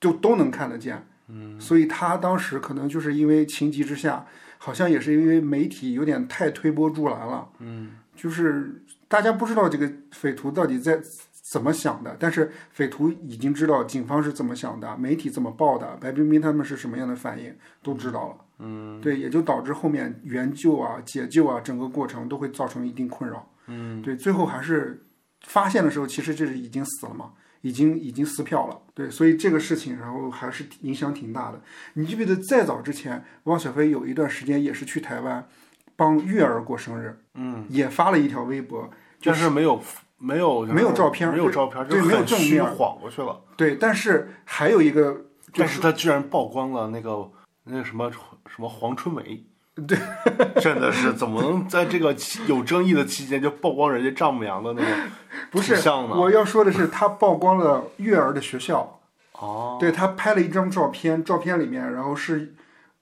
[0.00, 1.08] 就都能看得见。
[1.28, 4.26] 嗯，所以他当时可能就是因为情急之下，
[4.58, 7.48] 好像也是因为媒体有点太推波助澜了。
[7.58, 11.00] 嗯，就是大家不知道这个匪徒到底在
[11.50, 18.36] 怎么想的，但是匪徒已经知道警方是怎么想的，媒体怎么报的，白冰冰他们是什么样的反应都知道了。
[18.58, 23.50] 嗯，对，也就导致后面援救啊、解救啊，整个过程都会造成一定困扰。
[23.66, 25.04] 嗯，对，最后还是
[25.46, 27.32] 发现的时候，其实这是已经死了嘛。
[27.64, 31.58] 已经已经撕票了，对，所以这个事情，然后还是影响挺大的。
[31.94, 35.48] 你记不记得再早之前，汪小菲有一段时间也是去台湾
[35.96, 38.90] 帮月儿过生日，嗯，也发了一条微博，
[39.22, 39.82] 但是没有
[40.18, 43.40] 没有没有照片，没有照片，对，没有正面晃过去了。
[43.56, 45.24] 对，但是还有一个，
[45.54, 47.30] 但是他居然曝光了那个
[47.64, 49.42] 那个什么什么黄春梅。
[49.86, 49.98] 对，
[50.62, 52.14] 真的是怎么能在这个
[52.46, 54.86] 有争议的期间就曝光人家丈母娘的那个
[55.50, 55.74] 不是？
[56.14, 59.00] 我要说的是，他曝光了月儿的学校。
[59.32, 62.54] 哦，对他拍了一张照片，照片里面然后是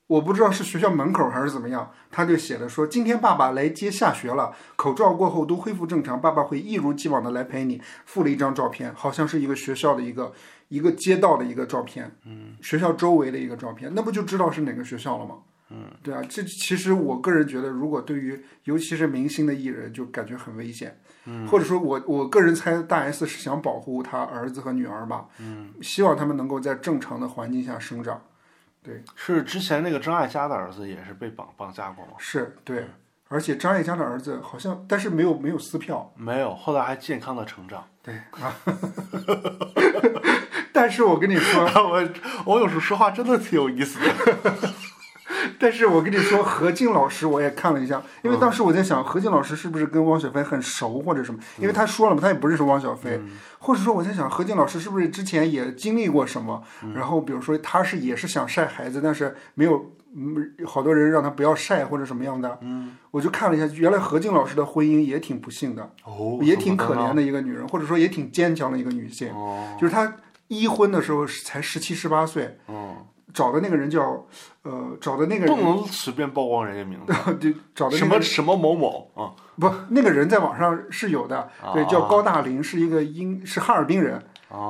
[0.07, 7.83] 我不知道是学校门口还是怎么样，他就写的说今天爸爸来接下学了，口罩过后都恢复正常，爸爸会一如既往的来陪你。
[8.07, 10.33] 附了一张照片，好像是一个学校的一个
[10.69, 15.35] 一个街道的一个照片，嗯，学校周围的一个照片，那不就知道是哪个学校了吗？
[15.75, 20.99] 嗯，对啊，这其实我个人觉得，如果对于尤其是明星的艺人，就感觉很危险。
[21.25, 25.27] 嗯，或者说我我个人猜，大 S 是想保护他儿子和女儿吧。
[25.39, 28.21] 嗯，希望他们能够在正常的环境下生长。
[28.83, 32.13] 对，是之前那个张艾嘉的儿子也是被绑绑架过吗？
[32.19, 32.85] 是对，
[33.29, 37.87] 而且张艾嘉的儿子好像，但是没有没有撕票，没有，后来还健康的成长。
[38.03, 38.55] 对啊。
[40.75, 42.09] 但是我跟你说，我
[42.45, 44.07] 我有时候说话真的挺有意思的。
[45.59, 51.41] 但是我跟你说，何静老师我也看了一下，因为当时我在想，何静老师是不是跟汪小菲很熟或者什么？
[51.59, 53.21] 因为他说了嘛，他也不认识汪小菲，
[53.59, 56.63] 或者说我在想，何静老师是不是之前也经历过什么？
[56.95, 62.59] 然后比如说他是也是想晒孩子，但是没有，嗯，好多人让他不要晒或者什么样的。
[62.63, 69.33] 嗯，我就看了一下，原来何静老师的婚姻也挺不幸的，哦，也挺可怜的一个女人，或者说也挺坚强的一个女性。
[69.33, 70.17] 哦，就是她
[70.49, 72.59] 一婚的时候才十七十八岁。
[72.67, 73.07] 哦。
[73.33, 74.25] 找的那个人叫，
[74.62, 84.23] 呃，找的那个人不能随便曝光人家名字， 对，找的什么什么某某啊，不，那个人在网上是有的，对，叫高大林，是一个音，是哈尔滨人，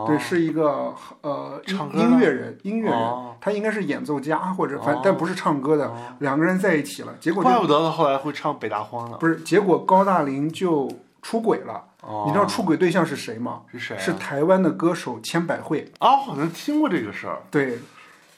[0.06, 1.60] 对，是一个呃
[1.94, 3.00] 音乐人，音乐人，
[3.40, 11.82] 他应该是演奏家或者反，但不是唱歌的，两个人在一起了，结果怪不得他后来会唱北大荒呢，不是，结果高大林就出轨了，
[12.26, 13.62] 你知道出轨对象是谁吗？
[13.72, 13.98] 是谁？
[13.98, 17.78] 是台湾的歌手千百惠啊，好像听过这个事儿，对。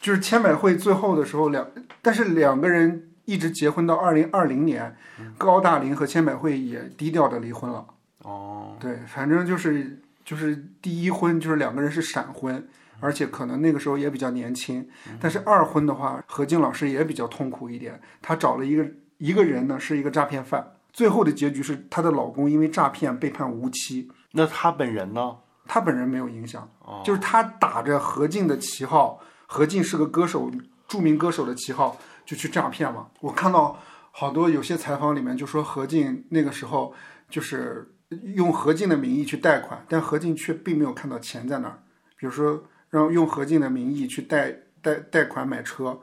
[0.04, 1.66] 就是千百惠最后的时候两，
[2.02, 4.94] 但是两个人一直结婚到二零二零年，
[5.38, 7.86] 高大林和千百惠也低调的离婚了。
[8.18, 12.68] 哦，对，反正就是就是第一婚就是两个人是闪婚，
[13.00, 14.86] 而且可能那个时候也比较年轻。
[15.18, 18.86] 但是二婚的话，何静老师也比较痛苦一点，她找了一个
[19.16, 20.72] 一个人呢，是一个诈骗犯。
[20.92, 24.10] 最后的结局是她的老公因为诈骗被判无期。
[24.32, 25.34] 那她本人呢？
[25.66, 26.68] 她本人没有影响，
[27.02, 29.18] 就是她打着何静的旗号。
[29.54, 30.50] 何静是个歌手，
[30.88, 33.06] 著名歌手的旗号就去诈骗嘛。
[33.20, 33.78] 我看到
[34.10, 36.92] 好多有些采访里面就说何静那个时候
[37.30, 37.94] 就是
[38.34, 41.78] 用何静的名义去贷款，但何静却并没有看到钱在哪儿。
[42.16, 44.50] 比如说让用何静的名义去贷
[44.82, 46.00] 贷贷款买车，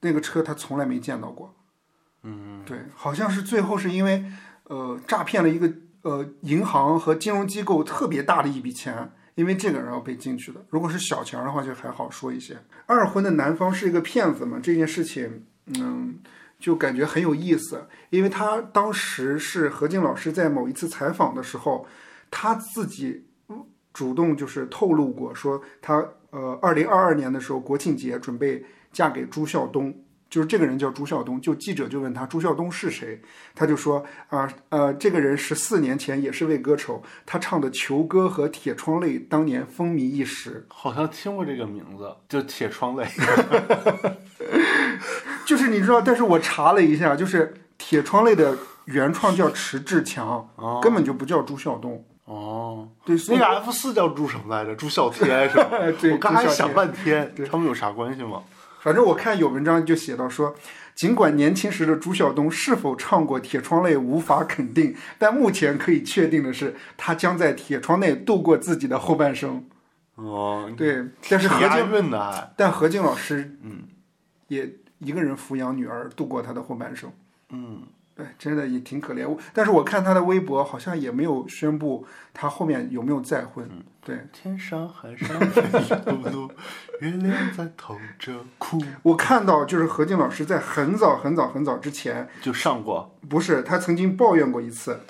[0.00, 1.54] 那个车他从来没见到过。
[2.22, 4.24] 嗯，对，好像是最后是因为
[4.62, 9.12] 呃诈骗了一个呃银行和金融机构特别大的一笔钱。
[9.34, 12.56] 因为这个然后被进去的，如果是小钱的话就还好说一些。
[12.86, 16.18] 二婚的男方是一个骗子嘛，这件事情，嗯，
[16.58, 17.86] 就感觉很有意思。
[18.10, 21.86] 因为他当时是何静老师在某一次采访的时候，
[22.30, 23.24] 他自己
[23.92, 30.03] 主动就是透露过，说他呃，二零二二年的时候国庆节准备嫁给朱孝东。
[30.34, 33.22] 就是这个人叫朱孝东，就记者就问他朱孝东是谁，
[33.54, 40.66] 他就说啊呃，这个人十四年前也是位歌手，他唱的《囚歌》和《铁窗泪》当年风靡一时。
[40.70, 43.04] 好像听过这个名字，就《铁窗泪》。
[45.46, 47.46] 就是你知道，但是我查了一下，就是
[47.78, 50.48] 《铁窗泪》的原创叫迟志强，
[50.82, 52.04] 根本就不叫朱孝东。
[52.24, 54.74] 哦，对，那个 F 四叫朱什么来着？
[54.74, 55.70] 朱孝天是吧？
[56.00, 58.42] 对我刚才想半天，他们有啥关系吗？
[58.84, 60.54] 反正我看有文章就写到说，
[60.94, 69.64] 尽管年轻时的朱晓东是否唱过《铁窗泪》无法肯定，但目前可以确定的是，他将在铁窗内度过自己的后半生。
[70.16, 73.84] 哦，对，但是何静，韵的，但何静老师，嗯，
[74.48, 77.10] 也一个人抚养女儿度过她的后半生。
[77.48, 77.84] 嗯，
[78.16, 79.28] 对，真的也挺可怜。
[79.28, 83.68] 我但是我看他的微博，好像也没有宣布他后面有没有再婚。
[84.00, 85.36] 对天上海上
[87.00, 88.78] 月亮在偷着哭。
[89.02, 95.00] 我看到，就是何静老师在很早很早很早之前，就上过，不是他曾经抱怨过一次，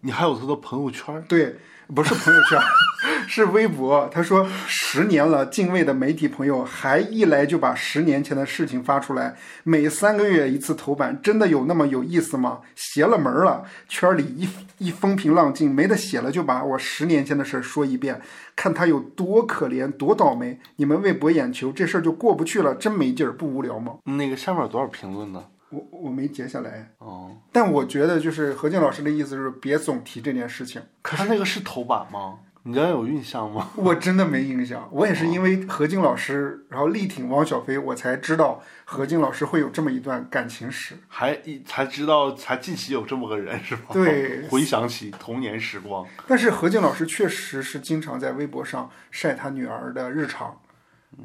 [0.00, 1.22] 你还有他的朋友圈？
[1.28, 1.56] 对，
[1.88, 2.58] 不是朋友圈，
[3.28, 4.08] 是微博。
[4.12, 12.60] 他说十年了，敬畏的媒体朋友还一来就把十年前的事情发出来，每三个月一次头版，真的有那么有意思吗？
[12.74, 18.20] 邪了门了，圈里一一风平浪静，没得写了，就把我十年前的事儿说一遍，
[18.56, 20.58] 看他有多可怜，多倒霉。
[20.76, 23.96] 你们为博眼球，这事儿就过不去了，真没劲儿，不无聊吗？
[24.04, 25.44] 那个下面有多少评论呢？
[25.74, 30.80] 我我没截下来，哦，但我觉得就是何静老师的意思是别总提这件事情。
[31.02, 32.38] 可是那个是头版吗？
[32.66, 33.68] 你刚才有印象吗？
[33.76, 40.94] 我真的没印象，我也是因为何静老师，然后力挺汪小菲，我才知道何静老师会有这么一段感情史。
[41.06, 43.88] 还一才知道，才近期有这么个人是吧？
[43.92, 50.58] 对 回想起童年时光，但是何静老师确实是经常在微博上晒他女儿的日常，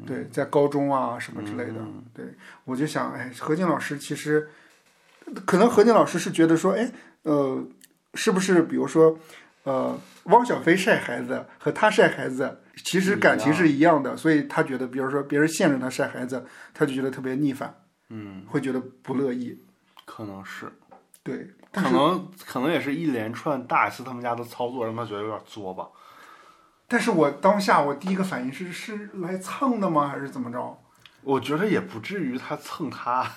[0.06, 1.80] 对，在高中啊什么之类的。
[2.14, 2.24] 对，
[2.64, 4.48] 我就想，哎，何静老师其实，
[5.44, 6.90] 可能何静老师是觉得说，哎，
[7.22, 7.64] 呃，
[8.14, 9.18] 是不是比如说，
[9.64, 17.74] 呃，汪小菲晒孩子和他晒孩子，其实感情是一样的，所以他觉得，比如说别人限制他晒孩子，他就觉得特别逆反，
[18.08, 19.60] 嗯，会觉得不乐意。
[20.04, 20.72] 可能是，
[21.22, 25.86] 对，可能可能也是一连串大 S 他们家的操作让他觉得有点作吧。
[26.90, 30.76] 但是我当下我第一个反应是是来蹭的吗，还是怎么着？
[31.22, 33.30] 我觉得也不至于他蹭他，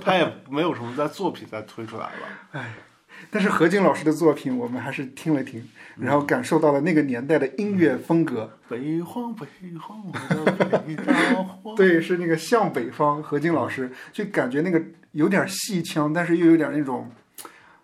[0.00, 2.28] 他也没有什么在作品再推出来了。
[2.52, 2.74] 哎
[3.30, 8.58] 但是何静老师的作品，我们还是听了听，然后感受到了那个年代的音乐风格。
[8.68, 9.46] 北荒北
[9.80, 11.74] 荒，我的北大荒。
[11.76, 17.10] 对，是那个向北方，何静老师就感觉那个有点戏腔，但是又有点那种，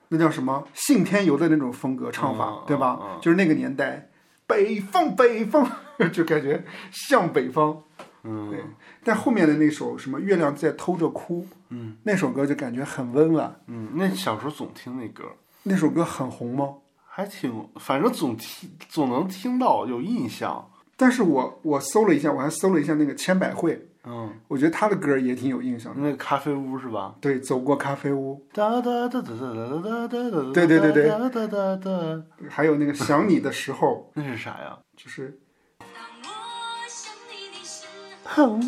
[0.08, 2.98] 那叫什么信天游的那种风格唱法，嗯对吧？
[3.22, 4.09] 就是那个年代，
[4.50, 5.70] 北方北方，
[6.12, 7.82] 就感觉向北方。
[8.22, 8.60] 嗯对，
[9.02, 13.58] 但后面的那首什么月亮在偷着哭，嗯那首歌就感觉很温婉。
[13.66, 15.24] 嗯，那小时候总听那歌，
[15.62, 16.74] 那首歌很红吗？
[17.06, 20.70] 还挺，反正总听总能听到，有印象。
[20.98, 26.00] 但是我我搜了一下，我还搜了一下那个千百惠，嗯，我觉得他的歌也挺有印象的。
[26.00, 27.14] 那个咖啡屋是吧？
[27.20, 30.52] 对，走过咖啡屋，哒哒哒哒哒哒哒哒哒。
[30.54, 32.22] 对对对对哒哒哒哒。
[32.48, 34.78] 还有那个想你的时候，那是啥呀？
[34.96, 35.38] 就是
[35.78, 35.88] 当
[36.22, 36.26] 我
[36.88, 37.86] 想你的时
[38.24, 38.58] 候，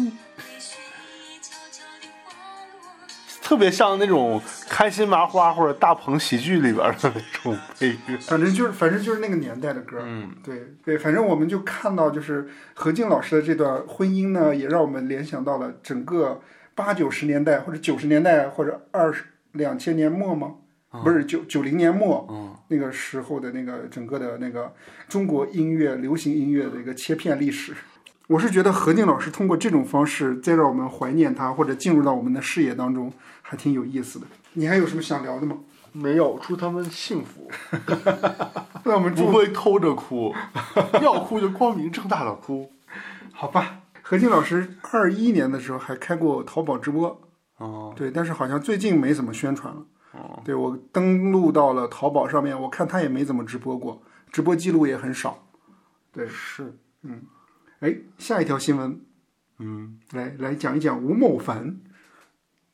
[3.53, 8.17] 特别像那种开心麻花或者大鹏喜剧里边的那种配乐。
[8.19, 9.99] 反正就是反正就是那个年代的歌。
[10.03, 16.41] 嗯，对对，反正我们就看到，就是何静老师的这段婚姻呢，也让我们联想到了整个
[16.75, 20.55] 八九十年代或者九十年代或者二十两千年末吗？
[21.05, 24.73] 不是九九零年末，嗯那个时候的那个整个的那个
[25.11, 27.75] 中国音乐流行音乐的一个切片历史。
[28.33, 33.13] 我是觉得何静老师通过这种方式，再让我们怀念他，或者进入到我们的视野当中，
[33.43, 34.27] 还挺有意思的。
[34.55, 35.59] 你还有什么想聊的吗？
[35.93, 37.51] 没有，祝他们幸福
[38.85, 40.35] 那我们祝不会偷着哭，
[41.03, 42.73] 要哭就光明正大的哭。
[43.35, 43.81] 好吧。
[44.01, 47.21] 何静老师二一年的时候还开过淘宝直播，
[47.59, 49.83] 哦，对，但是好像最近没怎么宣传了。
[50.13, 55.39] 哦，对我登录到了淘宝上面，我看他也没怎么直播过，直播记录也很少。
[56.13, 56.75] 对，是，
[57.83, 59.01] 哎，下一条新闻
[59.59, 61.79] 嗯，来来讲一讲吴某凡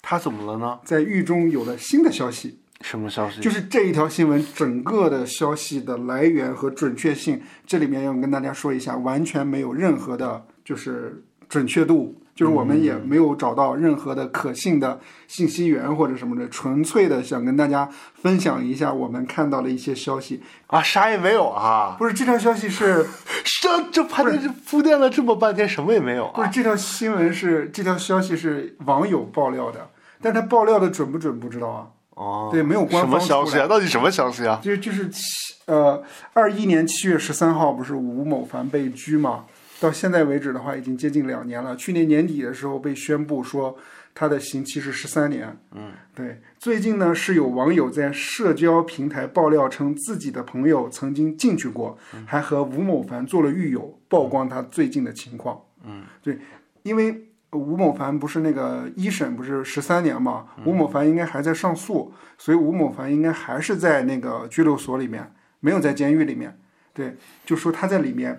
[0.02, 0.80] 他怎么了呢？
[0.84, 3.40] 在狱中有了新的消息，什么消息？
[3.40, 20.40] 就是这一条新闻整个的消息的来源和准确性，这里面要跟大家说一下，完全没有任何的，就是准确度，就是我们也没有找到任何的可信的信息源或者什么的，纯粹的想跟大家分享一下我们看到的一些消息。
[20.68, 21.96] 啊，啥也没有啊！
[21.98, 23.04] 不是这条消息是，
[23.60, 26.32] 这这盘点这铺垫了这么半天，什么也没有啊！
[26.36, 29.90] 不是这条新闻是这条消息是网友爆料的，
[30.22, 31.86] 但他爆料的准不准不知道啊。
[32.14, 33.66] 哦，对没有官什么方消息啊？
[33.66, 34.60] 到底什么消息啊？
[34.62, 35.20] 就就是七
[35.66, 36.00] 呃，
[36.34, 39.44] 二一年七月十三号不是吴某凡被拘嘛？
[39.80, 41.76] 到现在为止的话，已经接近两年了。
[41.76, 43.76] 去年年底的时候被宣布说
[44.14, 45.56] 他的刑期是十三年。
[45.72, 46.40] 嗯，对。
[46.58, 55.60] 最近呢，是有网友在社交平台爆料称自己的朋友曾经进去过，还和吴某凡做了狱友，曝光他最近的情况。
[55.84, 56.38] 嗯，对，
[56.82, 57.24] 因为。
[57.52, 60.48] 吴某凡不是那个一审不是十三年嘛？
[60.66, 66.58] 吴某凡应该还在上诉，所以吴某凡应该还是在那个拘留所里面，没有在监狱里面。
[66.92, 67.16] 对，
[67.46, 68.38] 就说他在里面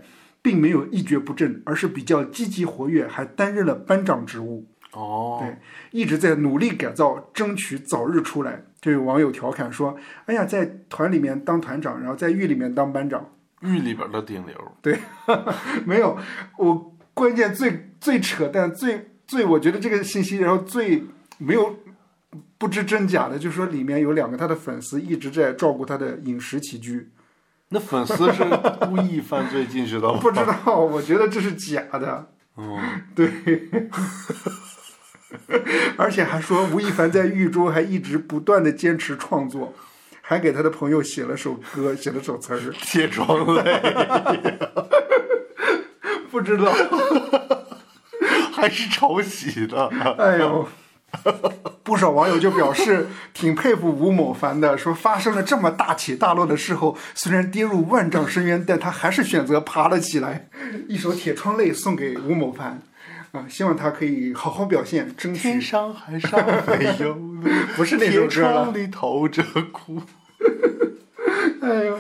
[0.50, 4.66] 并没有一蹶不振，而是比较积极活跃，还担任了班长职务。
[4.94, 5.56] 哦，对，
[5.92, 8.64] 一直在努力改造，争取早日出来。
[8.82, 9.96] 就有网友调侃说
[10.26, 13.30] ：“哎呀，在团里面当团长，然后在狱里面当班长。
[13.62, 14.98] 狱里边的顶流。”对，
[15.86, 16.18] 没有
[16.58, 16.96] 我。
[17.14, 21.04] 关键最最扯淡最最，我觉得这个信息，然后最
[21.38, 21.78] 没有
[22.58, 27.10] 不知真假的，就是说里面有两个他的粉丝一直在照顾他的饮食起居。
[27.70, 28.44] 那粉丝是
[28.82, 30.18] 故意犯罪进去的吗？
[30.22, 32.28] 不知道，我觉得这是假的。
[32.58, 32.80] 嗯，
[33.16, 33.30] 对。
[35.98, 39.74] 而且还说吴亦凡在狱中还一直不断的坚持创作，
[40.22, 43.62] 还给他的朋友写了首歌，写了首词儿，《铁窗泪》。
[46.32, 46.72] 不知道，
[48.54, 49.88] 还是抄袭的。
[50.18, 50.68] 哎呦，
[51.84, 60.48] 不少网友就表示挺佩服吴某凡的，说发生了这么大起大落的事后，虽然跌入万丈深渊，但他还是选择爬了起来。
[60.88, 62.82] 一首《铁窗泪》送给吴某凡，
[63.32, 65.42] 啊，希望他可以好好表现，争取。
[65.42, 67.18] 天上海上没有
[67.76, 68.64] 不是那首歌了。
[68.66, 70.02] 窗里透着哭。
[71.62, 72.00] 哎呦，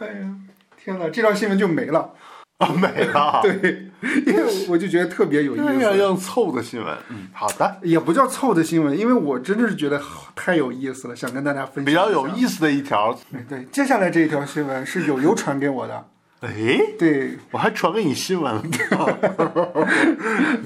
[0.00, 0.34] 哎呀，
[0.82, 2.14] 天哪，这条新闻就没了。
[2.60, 3.40] 啊， 没了。
[3.42, 3.90] 对，
[4.26, 5.64] 因为我就觉得特别有意思。
[5.80, 10.00] 这样凑的新闻，嗯，好的，也不叫凑的新闻，因为我真的是觉得
[10.36, 11.84] 太有意思了，想跟大家分享。
[11.84, 16.04] 比较有意思的一条，对，接下来这一条新闻是友友传给我的。
[16.40, 16.50] 哎，
[16.98, 18.62] 对，我还传给你新闻了。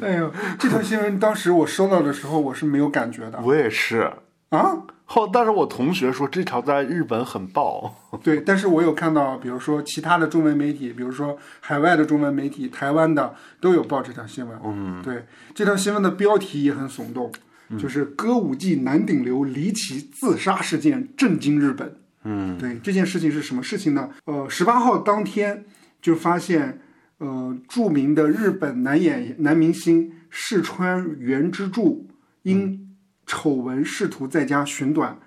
[0.02, 3.40] 哎呦，这条新闻当时我收到的时候，我是没有感觉的。
[3.42, 4.10] 我也是
[4.50, 4.78] 啊。
[5.06, 7.94] 后，但是我同学说这条在日本很爆。
[8.24, 14.58] 对，但是我有看到，比如说其他的中文媒体，比如说海外的中文媒体，台湾的都有报这条新闻。
[14.64, 17.30] 嗯，对，这条新闻的标题也很耸动，
[17.78, 21.94] 就是歌舞伎男顶流离奇自杀事件震惊日本。
[22.24, 24.08] 嗯，对，这件事情是什么事情呢？
[24.24, 25.66] 呃，十八号当天
[26.00, 26.80] 就发现，
[27.18, 32.08] 呃，著名的日本男演男明星世川原之助
[32.42, 32.80] 因。
[33.26, 35.18] 丑闻试图在家寻短，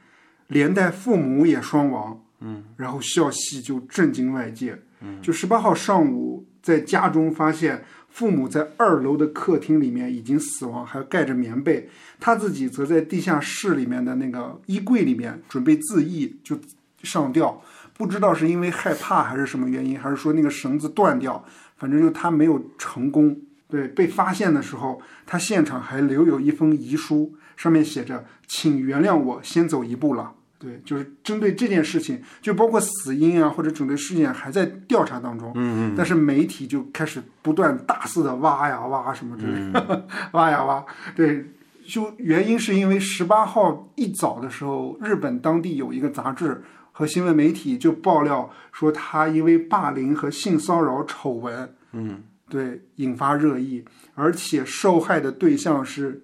[0.47, 2.21] 连带父母也双亡。
[2.39, 4.79] 嗯，然后消息就震惊外界。
[5.01, 11.89] 嗯，就十八号上午在家中发现父母在二楼的客厅里面已经死亡，还盖着棉被。
[12.19, 16.55] 他自己则在地下室里面的那个衣柜里面准备自缢，就
[17.01, 17.59] 上吊。
[17.95, 21.43] 不知道是因为害怕还是什么原因，还是说那个绳子断掉，
[21.75, 23.35] 反正就他没有成功。
[23.69, 27.35] 对，被发现的时候，他现场还留有一封遗书。
[27.55, 35.51] 上面写着：“请原谅我，先走一步了。”对，就是针对这件事情，就包括死因啊，或者整个事件还在调查当中。
[35.55, 35.95] 嗯嗯。
[35.97, 40.85] 但是媒体就开始不断大肆的挖呀挖什么之类的， 挖呀挖。
[41.15, 41.45] 对，
[41.87, 53.83] 就原因是因为十八号一早的时候，日本当地有一个杂志和新闻媒体就爆料说，他因为霸凌和性骚扰丑闻，嗯，对，引发热议，
[54.15, 56.23] 而且受害的对象是。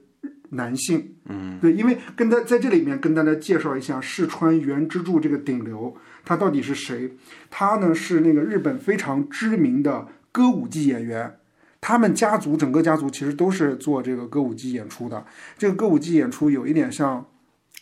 [0.56, 7.12] 男性，嗯，对，因为跟他在这里面跟大家介绍一下四川原之助这个顶流，他到底是谁？
[7.50, 11.40] 他呢是那个日本非常知名的歌舞伎演员，
[11.82, 15.26] 他们家族整个家族其实都是做这个歌舞伎演出的。
[15.58, 17.26] 这个歌舞伎演出有一点像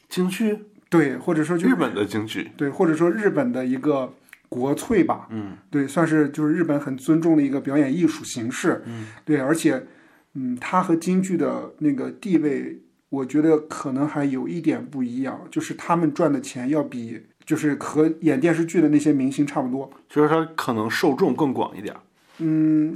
[0.07, 4.13] 京剧，对，或者说就日本的京剧，对，或者说日本的一个
[4.51, 9.87] 国粹吧，嗯，对，算是就是日本很尊重的一个表演艺术形式，嗯，对，而且。
[10.33, 12.79] 嗯，它和京剧的那个地位，
[13.09, 21.93] 我觉得可能还有一点不一样，就是他们赚的钱要比就是和演电视剧的那些明星差不多，就是他可能受众更广一点。
[22.37, 22.95] 嗯，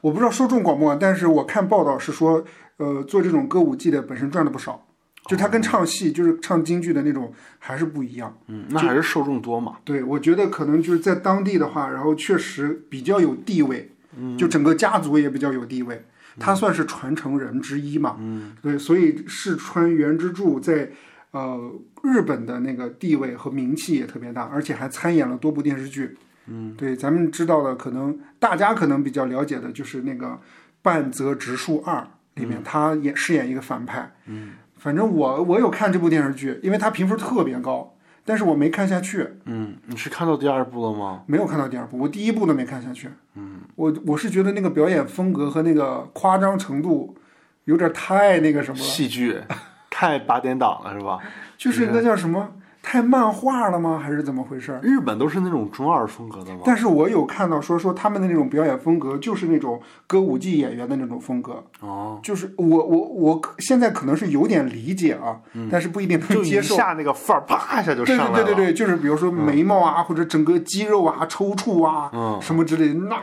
[0.00, 2.42] 我不知道受众广不广，但是我看报道是说，
[2.78, 4.83] 呃，做这种歌舞伎的本身赚的不少，
[5.26, 8.36] 就他跟唱戏就是唱京剧的那种还是不一样。
[8.48, 9.78] 嗯，那还是受众多嘛？
[9.84, 13.90] 对，我觉得可能就是在当地的话，然后确实比较有地位，
[14.36, 16.04] 就整个家族也比较有地位。
[16.38, 18.16] 他算是传承人之一嘛？
[18.18, 20.90] 嗯，对，所以世川原之助在
[21.30, 21.72] 呃
[22.02, 26.16] 日本的那个地位和名气也特别大，而且还参演了多部电视剧。
[26.48, 30.26] 嗯，对，咱们知道的可能大家可能比较了解的就是那个
[30.82, 32.00] 《半泽直树二》
[32.40, 34.12] 里面，他演饰演一个反派。
[34.26, 34.54] 嗯，
[34.84, 41.22] 反正我我有看这部电视剧，因为它评分特别高，但是我没看下去，嗯，你是看到第二部了吗？
[41.24, 43.08] 没有看到第二部，我第一部都没看下去。
[43.34, 47.16] 嗯，我我是觉得那个表演风格和那个夸张程度
[47.64, 49.40] 有点太那个什么了，戏剧
[49.88, 51.18] 太八点档了是吧？
[51.56, 52.46] 就是那叫什么
[52.84, 53.98] 太漫画了吗？
[54.00, 54.78] 还是怎么回事？
[54.82, 56.60] 日本都是那种中二风格的吗？
[56.66, 66.76] 但是我有看到说说他们的那种表演风格就是那种歌舞伎演员的那种风格，哦，就是我我我现在可能是有点理解啊，但是不一定能接受。
[66.76, 68.44] 下那个范儿，啪一下就对上来了。
[68.44, 73.16] 对对对对，就是比如说眉毛啊，或者整个肌肉啊抽搐啊，嗯什么之类的，那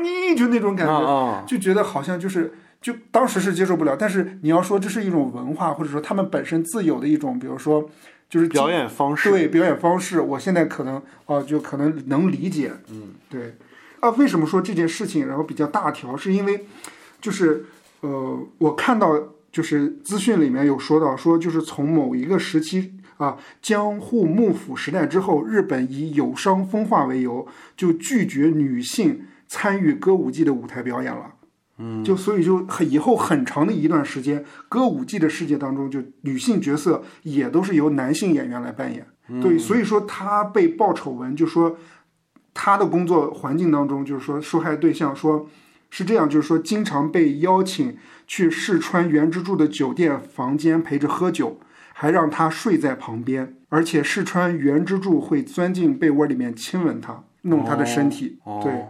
[0.00, 3.96] 你就那种感觉，就觉得好像就是就当时是接受不了。
[3.98, 7.88] 但是你要说这是一种文化，或者说他们本身自有的一种，比如说
[8.28, 13.56] 就是表演方式，对表演方式，我现在可能哦、就可能能理解，嗯，对，
[14.00, 16.66] 啊，为什么说这件事情然后比较大条，是因为
[17.20, 17.64] 就是
[18.00, 19.18] 呃，我看到
[19.50, 31.34] 就是资讯里面有说到说，就是从某一个时期啊，江户幕府时代之后，日本以有伤风化为由，就拒绝女性参与歌舞伎的舞台表演了。
[31.78, 39.06] 嗯，就所以就很以后很长的一段时间，歌舞伎的世界当中，就女性角色也都是由男性演员来扮演。
[39.42, 41.76] 对，所以说他被爆丑闻，就说
[42.54, 45.46] 他的工作环境当中，就是说受害对象说
[45.90, 51.60] 是这样，就是说经常被邀请去试穿原之助的酒店房间陪着喝酒，
[51.92, 58.38] 还让他睡在旁边，而且试穿原之助会钻进被窝里面亲吻他，弄他的身体。
[58.44, 58.86] 哦对，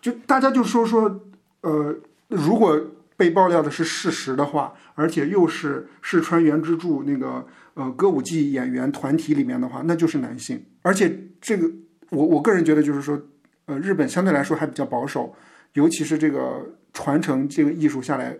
[0.00, 1.20] 就大家就说说，
[1.60, 1.94] 呃，
[2.28, 2.80] 如果
[3.16, 10.62] 被爆料的是事实的话，而且又是试川原之助那个呃歌舞伎演员团体里面的话，那就是男性。
[10.82, 11.70] 而且这个
[12.10, 13.20] 我我个人觉得就是说，
[13.64, 15.34] 呃，日本相对来说还比较保守，
[15.72, 18.36] 尤其是这个传承这个艺术下来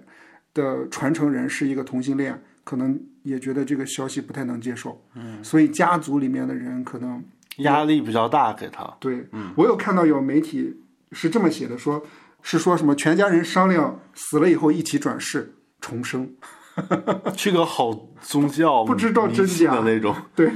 [0.52, 5.02] 的传承人是一个同性恋，可能也觉得这个消息不太能接受。
[5.14, 7.24] 嗯，所以家族里面的人可能
[7.58, 8.84] 压力比较大，给他。
[9.00, 10.82] 对，嗯我有看到有媒体
[11.12, 12.04] 是这么写的，说
[12.48, 16.30] 是说什么全家人商量死了以后一起转世重生。
[17.36, 17.90] 这个好
[18.20, 20.52] 宗教，不知道真假的那种，对，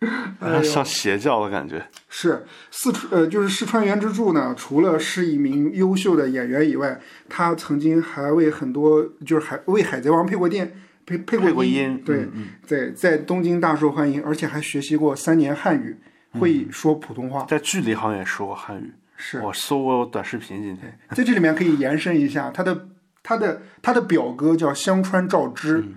[0.40, 1.82] 哎像邪教的感觉。
[2.10, 10.70] 是四川呃，就是四川原之助呢，除了是一名优秀的演员以外，他曾经还为很多就是还为海贼王配过电
[11.06, 12.28] 配配配过音，音对，
[12.66, 15.96] 在在东京大受欢迎，而且还学习过三年汉语，
[16.32, 17.46] 会说普通话。
[17.48, 20.98] 在剧里好像也说过汉语，是我搜过短视频今天。
[21.10, 22.88] 在这里面可以延伸一下，他的
[23.22, 25.94] 他的他的表哥叫香川照之，嗯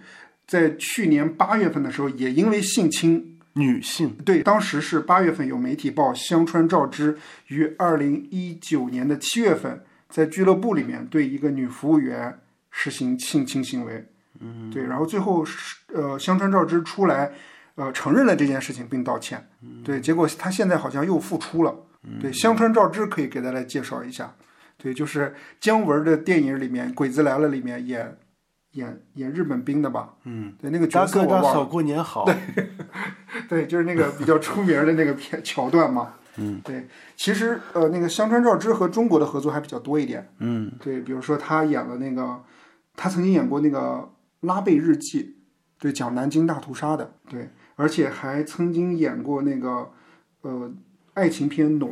[0.48, 12.38] 在去年八月份的时候，也因为性侵女性对，当时是八月份有媒体报香川照之于二零一九年的七月份在俱乐部里面对一个女服务员
[12.70, 14.06] 实行性侵行为。
[14.40, 17.32] 嗯，对，然后最后是呃香川照之出来
[17.74, 19.50] 呃承认了这件事情并道歉。
[19.84, 21.74] 对，结果他现在好像又复出了。
[22.22, 24.36] 对，香川照之可以给大家介绍一下。
[24.78, 28.18] 对，就是姜文的电影里面《鬼子来了》里面演
[28.72, 30.16] 演演日本兵的吧？
[30.26, 31.66] 嗯，对，那个角色我忘了哥大嫂。
[31.66, 32.26] 过年好。
[32.26, 32.36] 对
[33.48, 36.14] 对，就是那个比较出名的那个片桥段嘛。
[36.38, 36.86] 嗯，对，
[37.16, 40.30] 其实呃，那个香川照之和中国的合作还比较多一点。
[40.40, 42.44] 嗯，对，比如说他演了那个，
[42.98, 43.80] 他曾经演过那个
[44.42, 45.24] 《拉贝日记》，
[45.82, 47.14] 对，讲南京大屠杀的。
[47.30, 49.90] 对，而且还曾经演过那个
[50.42, 50.70] 呃
[51.16, 51.92] 爱情片《暖》，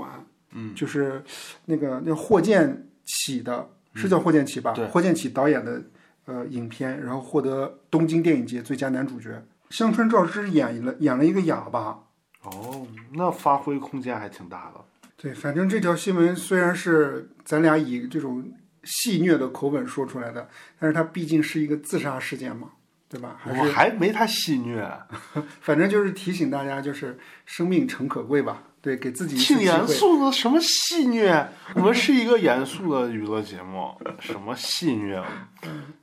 [0.52, 1.24] 嗯，就是
[1.66, 4.72] 那个那霍建起的，是叫霍建起吧？
[4.74, 5.82] 对霍建起导演的
[6.26, 9.44] 呃影片，然后获得东京电影节最佳男主角。
[9.72, 12.00] 香川照之演了演了一个哑巴。
[12.44, 14.82] 哦，那发挥空间还挺大的。
[15.16, 18.44] 对，反正这条新闻虽然是咱俩以这种
[18.84, 22.72] 戏谑的口吻说出来的，但是它毕竟是一个自杀事件嘛，
[23.08, 23.38] 对吧？
[23.40, 24.86] 还我是还没他戏虐，
[25.62, 28.62] 反正就是提醒大家，就是生命诚可贵吧。
[28.84, 29.88] 对，给自己挺严。
[29.88, 31.48] 肃的，什么戏虐？
[31.74, 35.24] 我们是一个严肃的娱乐节目，什么戏虐？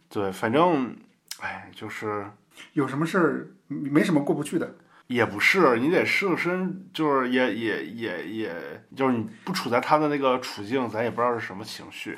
[0.09, 0.97] 对，反正，
[1.41, 2.25] 哎，就是
[2.73, 4.77] 有什么事儿没什么过不去的。
[5.09, 12.17] 也不是，你得设身，就是也也也也，就是你不处在他的那个处境，咱也不知道是什么情绪。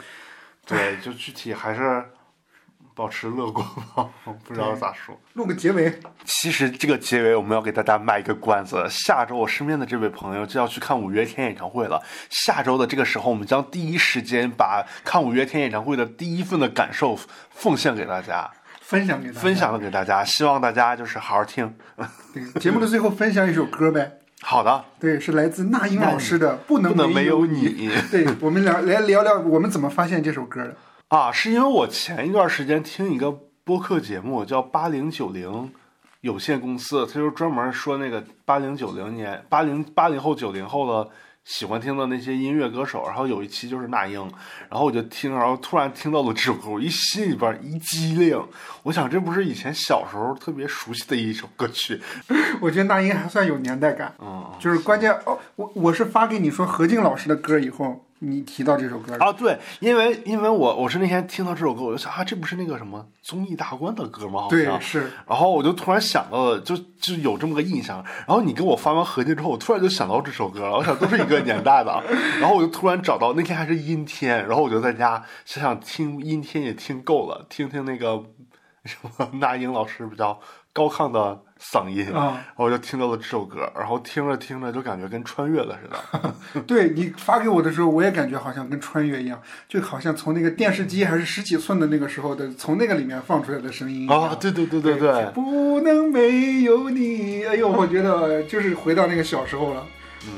[0.65, 2.05] 对， 就具体还是
[2.95, 4.09] 保持乐观吧，
[4.45, 5.19] 不知道咋说。
[5.35, 12.03] 录个结尾，其实这个结尾我们要给大家卖一个关子，下周我身边的这位朋友就要去看五月天演唱会了。
[12.29, 17.19] 下周的这个时候，我们将第一时间把看五月天演唱会的第一份的感受
[17.51, 19.41] 奉献给大家，分享给大家。
[19.41, 21.75] 分享了给大家，希望大家就是好好听。
[22.35, 24.19] 对节目的最后分享一首歌呗。
[24.43, 30.77] 好的，对，是来自那英老师的《不能没有有你对，我们聊来聊聊我们怎么发现这首歌的。
[31.13, 33.31] 啊，是因为我前一段时间听一个
[33.65, 35.71] 播客节目叫八零九零
[36.23, 41.11] 有限公司，他就专门说那个八零九零年、八零八零后、九零后的
[41.45, 44.19] 喜欢听的那些音乐歌手，然后有一期就是那英，
[44.71, 48.43] 然后我就听，然后突然听到了这首歌，我一心里边一激灵，
[48.83, 52.01] 我想这不是以前小时候特别熟悉的一首歌曲，
[52.59, 64.43] 我觉得那英还算有年代感，嗯就是关键哦，我我是发给你说何静老师的歌以后，你提到这首歌，啊，对，因为因为我我是那天听到这首歌，我就想啊，这不是那个什么综艺大观的歌吗？
[64.43, 68.01] 好像对，是然后我就突然想到了，就就有这么个印象。
[68.27, 70.77] 然后你给我发完合集之后，我突然就想到这首歌了。
[70.77, 72.01] 我想都是一个年代的。
[72.39, 78.23] 然后我就突然找到那天还是阴天，然后我就在家想想听阴天也听够了，听听那个
[78.85, 80.39] 什么 那英老师比较
[80.73, 82.33] 高亢的嗓音，啊。
[82.47, 86.63] 然后我就听到了这首歌，然后听着听着就感觉跟穿越了似的。
[86.67, 99.87] 对你发给我的时候，我也感觉好像跟穿越一样，就好像从那个电视机还是十几寸的那个时候的，从那个里面放出来的声音啊，对对对对对，不能没有你，哎呦，我觉得就是回到那个小时候了，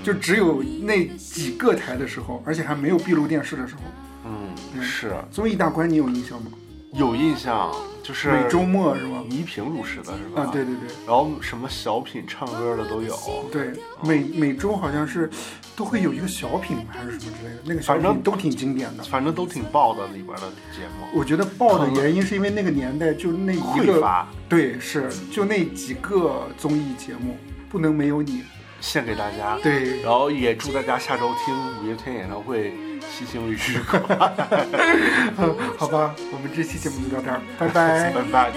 [0.03, 3.80] 就只有那几个台的时候，而且还没有闭路电视的时候。
[4.26, 5.14] 嗯，是。
[5.30, 6.51] 综艺大观你有印象吗？
[6.95, 9.22] 有印象，就是每周末是吧？
[9.28, 10.42] 倪萍主持的是吧？
[10.42, 13.18] 啊，对对对然后什么小品、唱歌的都有。
[13.51, 13.72] 对，
[14.03, 15.28] 每每周好像是
[15.74, 19.03] 都会有一个小品还是什么之类的，那个小反正品都挺经典的。
[19.03, 20.42] 反正都挺爆的里边的
[20.72, 27.36] 节目，我觉得爆的原因是因为那个年代就那一个，对，是就那几个综艺节目，
[27.68, 28.42] 不能没有你。
[28.80, 29.59] 献给大家。
[29.62, 32.74] 对，然后也祝大家下周听五月天演唱会
[33.11, 33.57] 心情愉
[33.88, 33.98] 快，
[35.78, 38.11] 好吧，我们这期节目就到这儿，拜拜。
[38.11, 38.52] 拜拜。